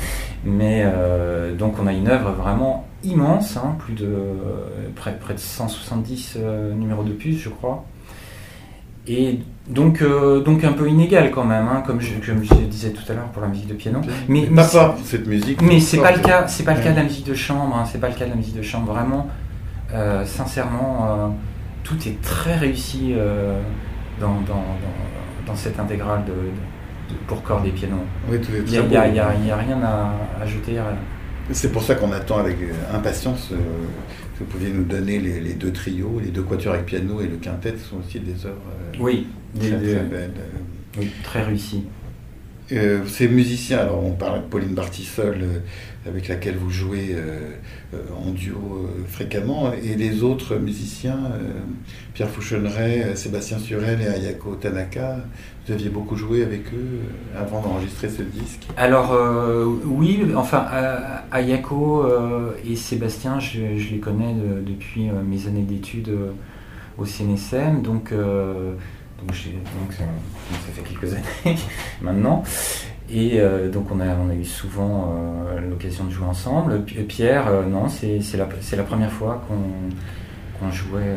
mais 0.44 0.83
euh, 0.85 1.54
donc 1.54 1.78
on 1.80 1.87
a 1.87 1.92
une 1.92 2.09
œuvre 2.09 2.33
vraiment 2.33 2.88
immense, 3.02 3.56
hein, 3.56 3.76
plus 3.78 3.94
de 3.94 4.12
près, 4.94 5.16
près, 5.16 5.35
de 5.35 5.38
170 5.38 6.35
euh, 6.37 6.74
numéros 6.74 7.04
de 7.04 7.12
puce, 7.12 7.38
je 7.38 7.48
crois. 7.48 7.85
Et 9.06 9.40
donc, 9.68 10.02
donc 10.44 10.64
un 10.64 10.72
peu 10.72 10.88
inégal 10.88 11.30
quand 11.30 11.44
même, 11.44 11.66
hein, 11.68 11.82
comme, 11.86 12.00
je, 12.00 12.12
disais 12.64 12.90
tout 12.90 13.02
à 13.10 13.14
l'heure 13.14 13.28
pour 13.32 13.42
la 13.42 13.48
musique 13.48 13.68
de 13.68 13.74
piano. 13.74 14.00
Mais, 14.28 14.46
mais 14.50 14.62
pas 14.62 14.96
cette 15.04 15.26
musique. 15.26 15.62
Mais 15.62 15.80
c'est 15.80 15.98
pas 15.98 16.12
le 16.12 16.20
cas, 16.20 16.46
c'est 16.46 16.64
pas 16.64 16.74
le 16.74 16.82
cas 16.82 16.92
de 16.92 16.96
la 16.96 17.04
musique 17.04 17.26
de 17.26 17.34
chambre. 17.34 17.76
Hein, 17.76 17.84
c'est 17.90 18.00
pas 18.00 18.08
le 18.08 18.14
cas 18.14 18.26
de 18.26 18.30
la 18.30 18.36
musique 18.36 18.56
de 18.56 18.62
chambre. 18.62 18.92
Vraiment, 18.92 19.28
sincèrement, 20.24 21.34
tout 21.82 21.96
est 22.06 22.20
très 22.20 22.56
réussi 22.56 23.14
dans, 24.20 24.40
dans, 25.46 25.56
cette 25.56 25.80
intégrale 25.80 26.24
de, 26.26 27.14
pour 27.26 27.42
cordes 27.42 27.66
et 27.66 27.70
piano. 27.70 27.96
Oui, 28.30 28.38
Il 28.66 28.88
n'y 28.88 28.96
a, 28.96 29.02
a, 29.02 29.56
rien 29.56 29.82
à 29.82 30.42
ajouter. 30.42 30.80
C'est 31.52 31.72
pour 31.72 31.82
ça 31.82 31.94
qu'on 31.94 32.12
attend 32.12 32.38
avec 32.38 32.56
euh, 32.62 32.96
impatience 32.96 33.48
euh, 33.52 33.56
vous 34.40 34.46
pouviez 34.46 34.70
nous 34.70 34.85
donner 34.85 35.18
les, 35.18 35.53
deux 35.53 35.72
trios, 35.72 36.20
les 36.22 36.31
deux 36.31 36.42
quatuors 36.42 36.74
avec 36.74 36.87
piano 36.87 37.20
et 37.20 37.26
le 37.26 37.37
quintet 37.37 37.74
sont 37.76 37.98
aussi 37.98 38.18
des 38.20 38.46
œuvres 38.46 38.57
euh, 38.94 38.98
oui, 38.98 39.26
très, 39.59 39.68
très 39.68 40.05
belles. 40.05 40.33
Oui, 40.98 41.11
très 41.22 41.42
réussies. 41.42 41.85
ces 42.68 43.29
musiciens, 43.29 43.81
alors 43.81 44.03
on 44.05 44.12
parle 44.12 44.42
de 44.42 44.46
Pauline 44.46 44.74
Bartissol, 44.74 45.62
avec 46.06 46.28
laquelle 46.28 46.56
vous 46.56 46.70
jouez 46.70 47.10
euh, 47.12 47.52
euh, 47.94 47.98
en 48.16 48.30
duo 48.30 48.56
euh, 48.56 49.04
fréquemment, 49.06 49.72
et 49.72 49.96
les 49.96 50.22
autres 50.22 50.56
musiciens, 50.56 51.18
Pierre 52.14 52.30
Fouchonneret, 52.30 53.16
Sébastien 53.16 53.58
Surel 53.58 54.00
et 54.00 54.06
Ayako 54.06 54.54
Tanaka, 54.54 55.16
vous 55.66 55.72
aviez 55.72 55.90
beaucoup 55.90 56.16
joué 56.16 56.42
avec 56.42 56.72
eux 56.72 57.00
avant 57.36 57.60
d'enregistrer 57.60 58.08
ce 58.08 58.22
disque. 58.22 58.66
Alors 58.76 59.16
oui, 59.84 60.22
enfin 60.36 60.66
Ayako 61.30 62.06
et 62.68 62.76
Sébastien, 62.76 63.38
je, 63.38 63.60
les 63.60 63.98
connais 63.98 64.34
depuis 64.64 65.10
mes 65.26 65.46
années 65.46 65.62
d'études 65.62 66.12
au 66.98 67.04
CNSM, 67.04 67.82
donc, 67.82 68.12
donc, 68.12 69.34
ça, 69.34 70.04
fait 70.72 70.82
quelques 70.82 71.14
années 71.44 71.58
maintenant. 72.00 72.42
Et 73.12 73.40
euh, 73.40 73.68
donc 73.68 73.90
on 73.90 73.99
a, 73.99 74.35
eu 74.35 74.44
souvent 74.44 75.16
euh, 75.16 75.61
l'occasion 75.68 76.05
de 76.05 76.11
jouer 76.11 76.27
ensemble. 76.27 76.85
Pierre, 76.85 77.49
euh, 77.49 77.66
non, 77.66 77.88
c'est 77.88 78.20
la, 78.37 78.85
première 78.85 79.11
fois 79.11 79.44
qu'on 79.49 80.70
jouait, 80.70 81.16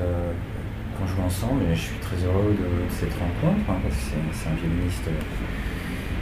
joue 1.05 1.21
ensemble 1.23 1.63
et 1.69 1.75
je 1.75 1.81
suis 1.81 1.99
très 1.99 2.15
heureux 2.25 2.55
de, 2.57 2.95
cette 2.95 3.13
rencontre 3.13 3.69
hein, 3.69 3.75
parce 3.83 3.95
que 3.95 4.01
c'est 4.31 4.49
un 4.49 4.55
violoniste 4.55 5.03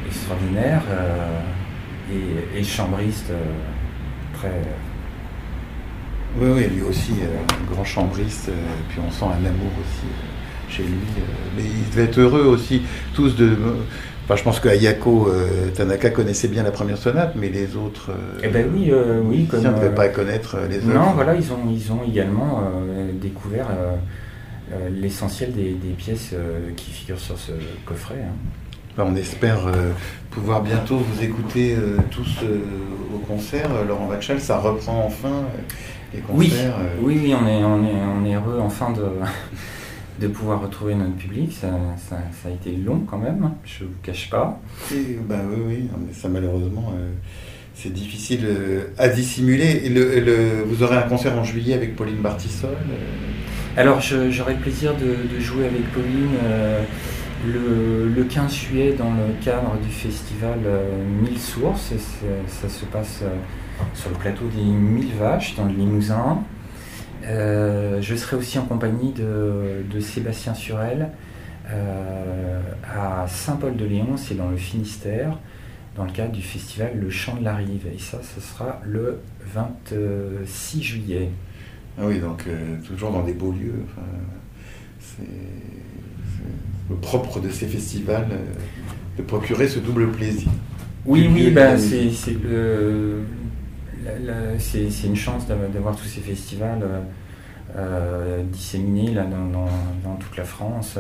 extraordinaire 0.07 0.81
et, 2.11 2.59
et, 2.59 2.63
chambriste 2.63 3.31
très... 4.33 4.51
Oui, 6.39 6.49
oui, 6.55 6.67
lui 6.75 6.81
aussi, 6.81 7.13
un 7.21 7.73
grand 7.73 7.83
chambriste, 7.83 8.49
puis 8.89 8.99
on 9.05 9.11
sent 9.11 9.25
un 9.25 9.45
amour 9.45 9.71
aussi 9.79 10.07
chez 10.69 10.83
lui. 10.83 10.97
Mais 11.55 11.63
ils 11.63 11.89
devaient 11.89 12.05
être 12.05 12.19
heureux 12.19 12.45
aussi, 12.45 12.81
tous 13.13 13.35
de. 13.35 13.57
Enfin, 14.31 14.39
je 14.39 14.43
pense 14.45 14.61
que 14.61 14.69
Ayako 14.69 15.29
Tanaka 15.75 16.09
connaissait 16.09 16.47
bien 16.47 16.63
la 16.63 16.71
première 16.71 16.97
sonate, 16.97 17.33
mais 17.35 17.49
les 17.49 17.75
autres. 17.75 18.11
eh 18.41 18.47
ben 18.47 18.65
oui, 18.73 18.89
oui, 19.25 19.45
comme. 19.45 19.61
ne 19.61 19.69
devaient 19.73 19.93
pas 19.93 20.07
connaître 20.07 20.55
les 20.69 20.77
autres. 20.77 20.93
Non, 20.93 21.11
voilà, 21.15 21.35
ils 21.35 21.51
ont, 21.51 21.59
ils 21.69 21.91
ont 21.91 21.99
également 22.07 22.63
découvert 23.21 23.67
l'essentiel 24.89 25.51
des, 25.51 25.93
pièces 25.97 26.33
qui 26.77 26.91
figurent 26.91 27.19
sur 27.19 27.37
ce 27.37 27.51
coffret. 27.85 28.23
Hein. 28.25 28.33
On 28.97 29.15
espère 29.15 29.67
euh, 29.67 29.91
pouvoir 30.31 30.61
bientôt 30.61 30.97
vous 30.97 31.23
écouter 31.23 31.75
euh, 31.75 31.97
tous 32.09 32.39
euh, 32.43 32.59
au 33.15 33.19
concert. 33.19 33.69
Laurent 33.87 34.07
Vachal, 34.07 34.41
ça 34.41 34.57
reprend 34.57 35.05
enfin 35.05 35.43
les 36.13 36.19
concerts. 36.19 36.75
Oui, 37.01 37.19
oui, 37.23 37.35
on, 37.39 37.47
est, 37.47 37.63
on, 37.63 37.83
est, 37.85 37.93
on 38.21 38.25
est 38.25 38.35
heureux 38.35 38.59
enfin 38.61 38.91
de, 38.91 39.03
de 40.19 40.27
pouvoir 40.27 40.61
retrouver 40.61 40.95
notre 40.95 41.15
public. 41.15 41.51
Ça, 41.53 41.69
a 42.45 42.49
été 42.49 42.71
long 42.75 43.01
quand 43.09 43.17
même, 43.17 43.51
je 43.65 43.83
ne 43.83 43.89
vous 43.89 43.95
cache 44.03 44.29
pas. 44.29 44.59
bah, 45.27 45.39
oui, 45.49 45.61
oui, 45.67 45.89
mais 46.05 46.13
ça 46.13 46.29
malheureusement, 46.29 46.93
c'est 47.75 47.93
difficile 47.93 48.47
à 48.97 49.07
dissimuler. 49.09 49.89
le, 49.89 50.63
vous 50.65 50.83
aurez 50.83 50.97
un 50.97 51.03
concert 51.03 51.37
en 51.37 51.43
juillet 51.43 51.73
avec 51.73 51.95
Pauline 51.95 52.21
Bartissol 52.21 52.75
Alors, 53.77 54.01
j'aurai 54.01 54.53
le 54.53 54.59
plaisir 54.59 54.93
de, 54.95 55.39
jouer 55.39 55.65
avec 55.65 55.91
Pauline 55.91 56.37
le, 57.47 58.23
15 58.23 58.53
juillet 58.53 58.95
dans 58.97 59.11
le 59.11 59.43
cadre 59.43 59.77
du 59.83 59.89
festival 59.89 60.59
euh, 60.65 61.03
Mille 61.21 61.39
Sources. 61.39 61.93
ça 62.47 62.69
se 62.69 62.85
passe 62.85 63.21
euh, 63.23 63.29
sur 63.93 64.09
le 64.09 64.15
plateau 64.15 64.45
des 64.55 64.63
Mille 64.63 65.13
Vaches 65.19 65.55
dans 65.55 65.65
le 65.65 65.73
Limousin. 65.73 66.39
Euh, 67.23 68.01
je 68.01 68.15
serai 68.15 68.35
aussi 68.35 68.57
en 68.59 68.65
compagnie 68.65 69.13
de, 69.13 69.99
Sébastien 69.99 70.53
Surel 70.53 71.09
à 72.83 73.27
Saint-Paul-de-Léon, 73.29 74.17
c'est 74.17 74.35
dans 74.35 74.49
le 74.49 74.57
Finistère, 74.57 75.37
dans 75.95 76.03
le 76.03 76.11
cadre 76.11 76.33
du 76.33 76.41
festival 76.41 76.99
Le 76.99 77.09
Chant 77.09 77.37
de 77.37 77.45
la 77.45 77.55
Rive. 77.55 77.87
Et 77.95 77.99
ça, 77.99 78.19
ce 78.23 78.41
sera 78.41 78.81
le 78.83 79.19
26 79.53 80.83
juillet. 80.83 81.29
Ah 81.97 82.03
oui, 82.05 82.19
donc 82.19 82.45
toujours 82.85 83.11
dans 83.11 83.23
des 83.23 83.33
beaux 83.33 83.53
lieux. 83.53 83.85
c'est 84.99 85.23
propre 86.95 87.39
de 87.39 87.49
ces 87.49 87.67
festivals 87.67 88.27
euh, 88.31 89.17
de 89.17 89.23
procurer 89.23 89.67
ce 89.67 89.79
double 89.79 90.11
plaisir. 90.11 90.49
Oui, 91.05 91.29
oui, 91.33 91.49
ben, 91.51 91.77
c'est 91.77 92.11
c'est 92.11 92.35
une 95.05 95.15
chance 95.15 95.47
d'avoir 95.47 95.95
tous 95.95 96.05
ces 96.05 96.21
festivals 96.21 96.83
euh, 96.83 96.99
euh, 97.75 98.43
disséminés 98.43 99.13
là, 99.13 99.23
dans, 99.23 100.15
toute 100.15 100.35
la 100.37 100.43
France. 100.43 100.97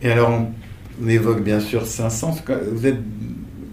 Et 0.00 0.10
alors, 0.10 0.30
on, 0.30 1.08
évoque 1.08 1.42
bien 1.42 1.60
sûr 1.60 1.86
Saint-Saëns. 1.86 2.42
Vous 2.72 2.86
êtes, 2.86 3.00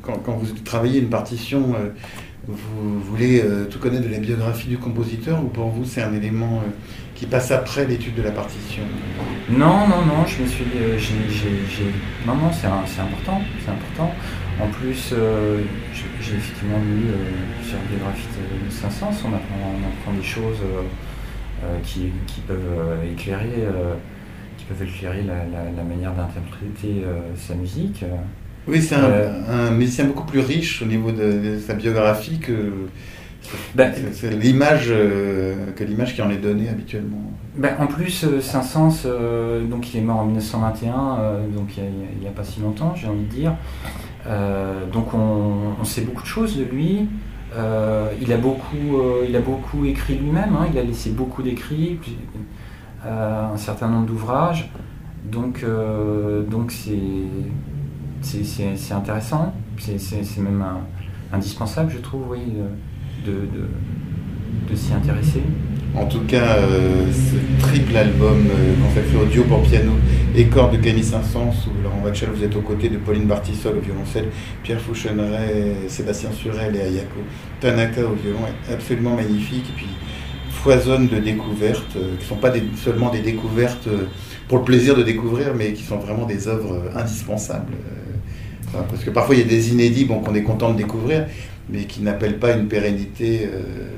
quand, 0.01 0.19
vous 0.27 0.53
travaillez 0.63 0.99
une 0.99 1.09
partition, 1.09 1.75
vous 2.47 2.99
voulez 3.01 3.43
tout 3.69 3.79
connaître 3.79 4.07
de 4.07 4.11
la 4.11 4.19
biographie 4.19 4.67
du 4.67 4.77
compositeur 4.77 5.43
ou 5.43 5.47
pour 5.47 5.67
vous 5.67 5.85
c'est 5.85 6.01
un 6.01 6.13
élément 6.13 6.63
qui 7.19 7.25
passe 7.25 7.51
après 7.51 7.85
l'étude 7.85 8.15
de 8.15 8.21
la 8.21 8.31
partition? 8.31 8.83
Non, 9.49 9.87
non, 9.87 10.05
non, 10.05 10.25
je 10.25 10.41
me 10.41 10.47
suis 10.47 10.63
euh, 10.77 10.97
Non, 12.25 12.35
non, 12.35 12.49
c'est 12.53 12.67
important, 12.67 13.41
c'est 13.65 13.71
important. 13.71 14.13
En 14.61 14.67
plus, 14.67 15.13
euh, 15.13 15.61
j'ai 15.93 16.35
effectivement 16.35 16.79
lu 16.79 17.07
euh, 17.07 17.63
sur 17.63 17.77
la 17.77 17.83
biographie 17.83 18.27
de 18.65 18.71
Saint-Saëns, 18.71 19.15
on 19.25 19.33
apprend, 19.33 20.13
des 20.13 20.23
choses 20.23 20.57
qui, 21.83 22.11
peuvent 22.47 22.59
éclairer, 23.11 23.67
qui 24.57 24.65
peuvent 24.65 24.87
éclairer 24.87 25.23
la, 25.23 25.83
manière 25.83 26.13
d'interpréter 26.13 27.03
sa 27.35 27.55
musique. 27.55 28.03
Oui, 28.67 28.81
c'est 28.81 28.95
un, 28.95 29.71
musicien 29.71 30.05
beaucoup 30.05 30.25
plus 30.25 30.39
riche 30.39 30.81
au 30.81 30.85
niveau 30.85 31.11
de 31.11 31.57
sa 31.59 31.73
biographie 31.73 32.39
que 32.39 32.71
ben, 33.73 33.93
c'est 34.13 34.29
l'image 34.31 34.87
euh, 34.89 35.71
que 35.75 35.83
l'image 35.83 36.13
qui 36.13 36.21
en 36.21 36.29
est 36.29 36.37
donnée 36.37 36.69
habituellement. 36.69 37.31
Ben, 37.55 37.75
en 37.79 37.87
plus, 37.87 38.23
euh, 38.23 38.41
Saint-Saëns, 38.41 39.05
euh, 39.05 39.65
donc 39.65 39.93
il 39.93 39.99
est 39.99 40.03
mort 40.03 40.19
en 40.19 40.25
1921, 40.25 41.17
donc 41.55 41.77
il 41.77 42.19
n'y 42.21 42.27
a, 42.27 42.31
pas 42.31 42.43
si 42.43 42.59
longtemps, 42.59 42.93
j'ai 42.95 43.07
envie 43.07 43.23
de 43.23 43.31
dire. 43.31 43.53
Donc 44.25 45.13
on, 45.13 45.83
sait 45.83 46.01
beaucoup 46.01 46.21
de 46.21 46.27
choses 46.27 46.57
de 46.57 46.63
lui. 46.63 47.07
il, 48.21 48.33
a 48.33 48.37
beaucoup, 48.37 48.97
a 49.33 49.39
beaucoup 49.39 49.85
écrit 49.85 50.15
lui-même, 50.15 50.55
hein. 50.55 50.67
il 50.71 50.77
a 50.77 50.83
laissé 50.83 51.11
beaucoup 51.11 51.41
d'écrits, 51.41 51.97
un 53.05 53.57
certain 53.57 53.87
nombre 53.87 54.05
d'ouvrages. 54.05 54.71
Donc 55.25 55.65
c'est 58.21 58.93
intéressant, 58.93 59.53
c'est 59.77 60.39
même 60.39 60.63
indispensable, 61.31 61.91
je 61.91 61.99
trouve, 61.99 62.29
oui 62.29 62.39
de, 63.25 64.75
s'y 64.75 64.93
intéresser. 64.93 65.43
En 65.95 66.05
tout 66.05 66.21
cas, 66.21 66.57
euh, 66.57 67.05
ce 67.11 67.63
triple 67.63 67.95
album 67.97 68.45
euh, 68.47 68.73
consacré 68.83 69.17
audio 69.17 69.43
pour 69.43 69.61
piano 69.63 69.93
et 70.35 70.43
de 70.43 70.77
Camille 70.77 71.03
Saint-Saëns, 71.03 71.67
où 71.67 71.83
Laurent 71.83 72.01
Vachal, 72.03 72.29
vous 72.33 72.43
êtes 72.43 72.55
aux 72.55 72.61
côtés 72.61 72.89
de 72.89 72.97
Pauline 72.97 73.25
Bartissol 73.25 73.77
au 73.77 73.81
violoncelle, 73.81 74.25
Pierre 74.63 74.79
Fouchonneret, 74.79 75.87
Sébastien 75.87 76.31
Surel 76.31 76.75
et 76.75 76.81
Ayako 76.81 77.19
Tanaka 77.59 78.01
au 78.01 78.13
violon, 78.13 78.39
est 78.69 78.73
absolument 78.73 79.15
magnifique. 79.15 79.65
Et 79.69 79.75
puis 79.75 79.87
foisonne 80.51 81.07
de 81.07 81.17
découvertes, 81.17 81.95
euh, 81.95 82.15
qui 82.17 82.23
ne 82.23 82.29
sont 82.29 82.35
pas 82.35 82.53
seulement 82.75 83.09
des 83.09 83.21
découvertes 83.21 83.89
pour 84.47 84.59
le 84.59 84.63
plaisir 84.63 84.95
de 84.95 85.03
découvrir, 85.03 85.55
mais 85.55 85.73
qui 85.73 85.83
sont 85.83 85.97
vraiment 85.97 86.25
des 86.25 86.47
œuvres 86.47 86.91
indispensables. 86.95 87.73
parce 88.71 89.03
que 89.03 89.09
parfois 89.09 89.35
il 89.35 89.41
y 89.41 89.43
a 89.43 89.47
des 89.47 89.71
inédits 89.71 90.05
qu'on 90.05 90.35
est 90.35 90.43
content 90.43 90.71
de 90.71 90.77
découvrir, 90.77 91.25
mais 91.69 91.83
qui 91.85 92.01
n'appellent 92.01 92.39
pas 92.39 92.53
une 92.53 92.67
pérennité 92.67 93.41
euh, 93.45 93.89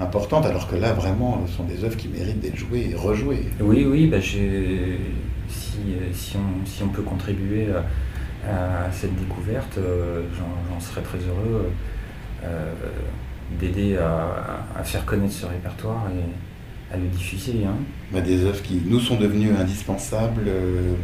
importante, 0.00 0.46
alors 0.46 0.68
que 0.68 0.76
là, 0.76 0.92
vraiment, 0.92 1.42
ce 1.46 1.56
sont 1.56 1.64
des 1.64 1.84
œuvres 1.84 1.96
qui 1.96 2.08
méritent 2.08 2.40
d'être 2.40 2.56
jouées 2.56 2.90
et 2.90 2.94
rejouées. 2.94 3.46
Oui, 3.60 3.86
oui, 3.88 4.06
bah, 4.06 4.20
si, 4.20 4.38
si, 5.48 6.36
on, 6.36 6.66
si, 6.66 6.82
on, 6.82 6.88
peut 6.88 7.02
contribuer 7.02 7.68
à, 8.46 8.90
cette 8.92 9.14
découverte, 9.16 9.78
euh, 9.78 10.22
j'en 10.36 10.80
serais 10.80 11.02
très 11.02 11.18
heureux 11.18 11.70
euh, 12.44 12.72
d'aider 13.58 13.96
à, 13.96 14.82
faire 14.84 15.04
connaître 15.04 15.34
ce 15.34 15.46
répertoire 15.46 16.06
et, 16.10 16.94
à 16.94 16.96
le 16.96 17.06
diffuser. 17.06 17.64
Hein. 17.66 17.76
Bah, 18.12 18.20
des 18.20 18.44
œuvres 18.44 18.62
qui 18.62 18.80
nous 18.84 19.00
sont 19.00 19.16
devenues 19.16 19.52
indispensables, 19.58 20.42
euh, 20.48 20.94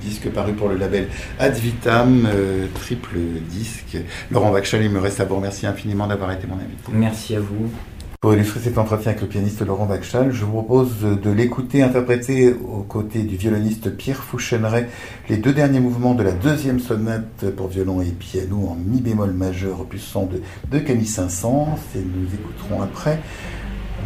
disque 0.00 0.30
paru 0.30 0.52
pour 0.54 0.68
le 0.68 0.76
label 0.76 1.08
Ad 1.38 1.54
Vitam, 1.54 2.26
euh, 2.26 2.66
triple 2.74 3.16
disque. 3.48 3.98
Laurent 4.30 4.50
Vachal, 4.50 4.82
il 4.82 4.90
me 4.90 5.00
reste 5.00 5.20
à 5.20 5.24
vous 5.24 5.36
remercier 5.36 5.68
infiniment 5.68 6.06
d'avoir 6.06 6.32
été 6.32 6.46
mon 6.46 6.54
invité. 6.54 6.92
Merci 6.92 7.36
à 7.36 7.40
vous. 7.40 7.70
Pour 8.24 8.32
illustrer 8.32 8.60
cet 8.60 8.78
entretien 8.78 9.10
avec 9.10 9.20
le 9.20 9.28
pianiste 9.28 9.60
Laurent 9.66 9.84
Vachal, 9.84 10.32
je 10.32 10.46
vous 10.46 10.52
propose 10.52 11.02
de 11.02 11.30
l'écouter 11.30 11.82
interpréter 11.82 12.54
aux 12.54 12.82
côtés 12.82 13.22
du 13.22 13.36
violoniste 13.36 13.94
Pierre 13.94 14.24
Foucheneret 14.24 14.88
les 15.28 15.36
deux 15.36 15.52
derniers 15.52 15.80
mouvements 15.80 16.14
de 16.14 16.22
la 16.22 16.32
deuxième 16.32 16.80
sonate 16.80 17.50
pour 17.54 17.68
violon 17.68 18.00
et 18.00 18.12
piano 18.12 18.68
en 18.70 18.76
mi 18.76 19.02
bémol 19.02 19.32
majeur 19.32 19.82
opus 19.82 20.02
100 20.04 20.30
de, 20.70 20.78
Camille 20.78 21.04
Saint-Saëns 21.04 21.76
et 21.94 21.98
nous 21.98 22.26
écouterons 22.32 22.80
après 22.80 23.20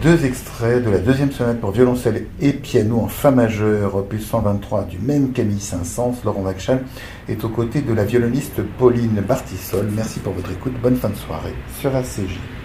deux 0.02 0.24
extraits 0.24 0.84
de 0.84 0.90
la 0.90 0.98
deuxième 0.98 1.30
sonate 1.30 1.60
pour 1.60 1.70
violoncelle 1.70 2.26
et 2.40 2.54
piano 2.54 2.98
en 2.98 3.06
Fa 3.06 3.30
majeur, 3.30 3.94
opus 3.94 4.26
123 4.26 4.86
du 4.86 4.98
même 4.98 5.30
Camille 5.30 5.60
Saint-Saëns. 5.60 6.16
Laurent 6.24 6.42
Vachal 6.42 6.82
est 7.28 7.44
aux 7.44 7.50
côtés 7.50 7.82
de 7.82 7.92
la 7.92 8.02
violoniste 8.02 8.62
Pauline 8.78 9.20
Bartissol. 9.20 9.88
Merci 9.94 10.18
pour 10.18 10.32
votre 10.32 10.50
écoute. 10.50 10.72
Bonne 10.82 10.96
fin 10.96 11.10
de 11.10 11.14
soirée 11.14 11.54
sur 11.78 11.94
ACJ. 11.94 12.57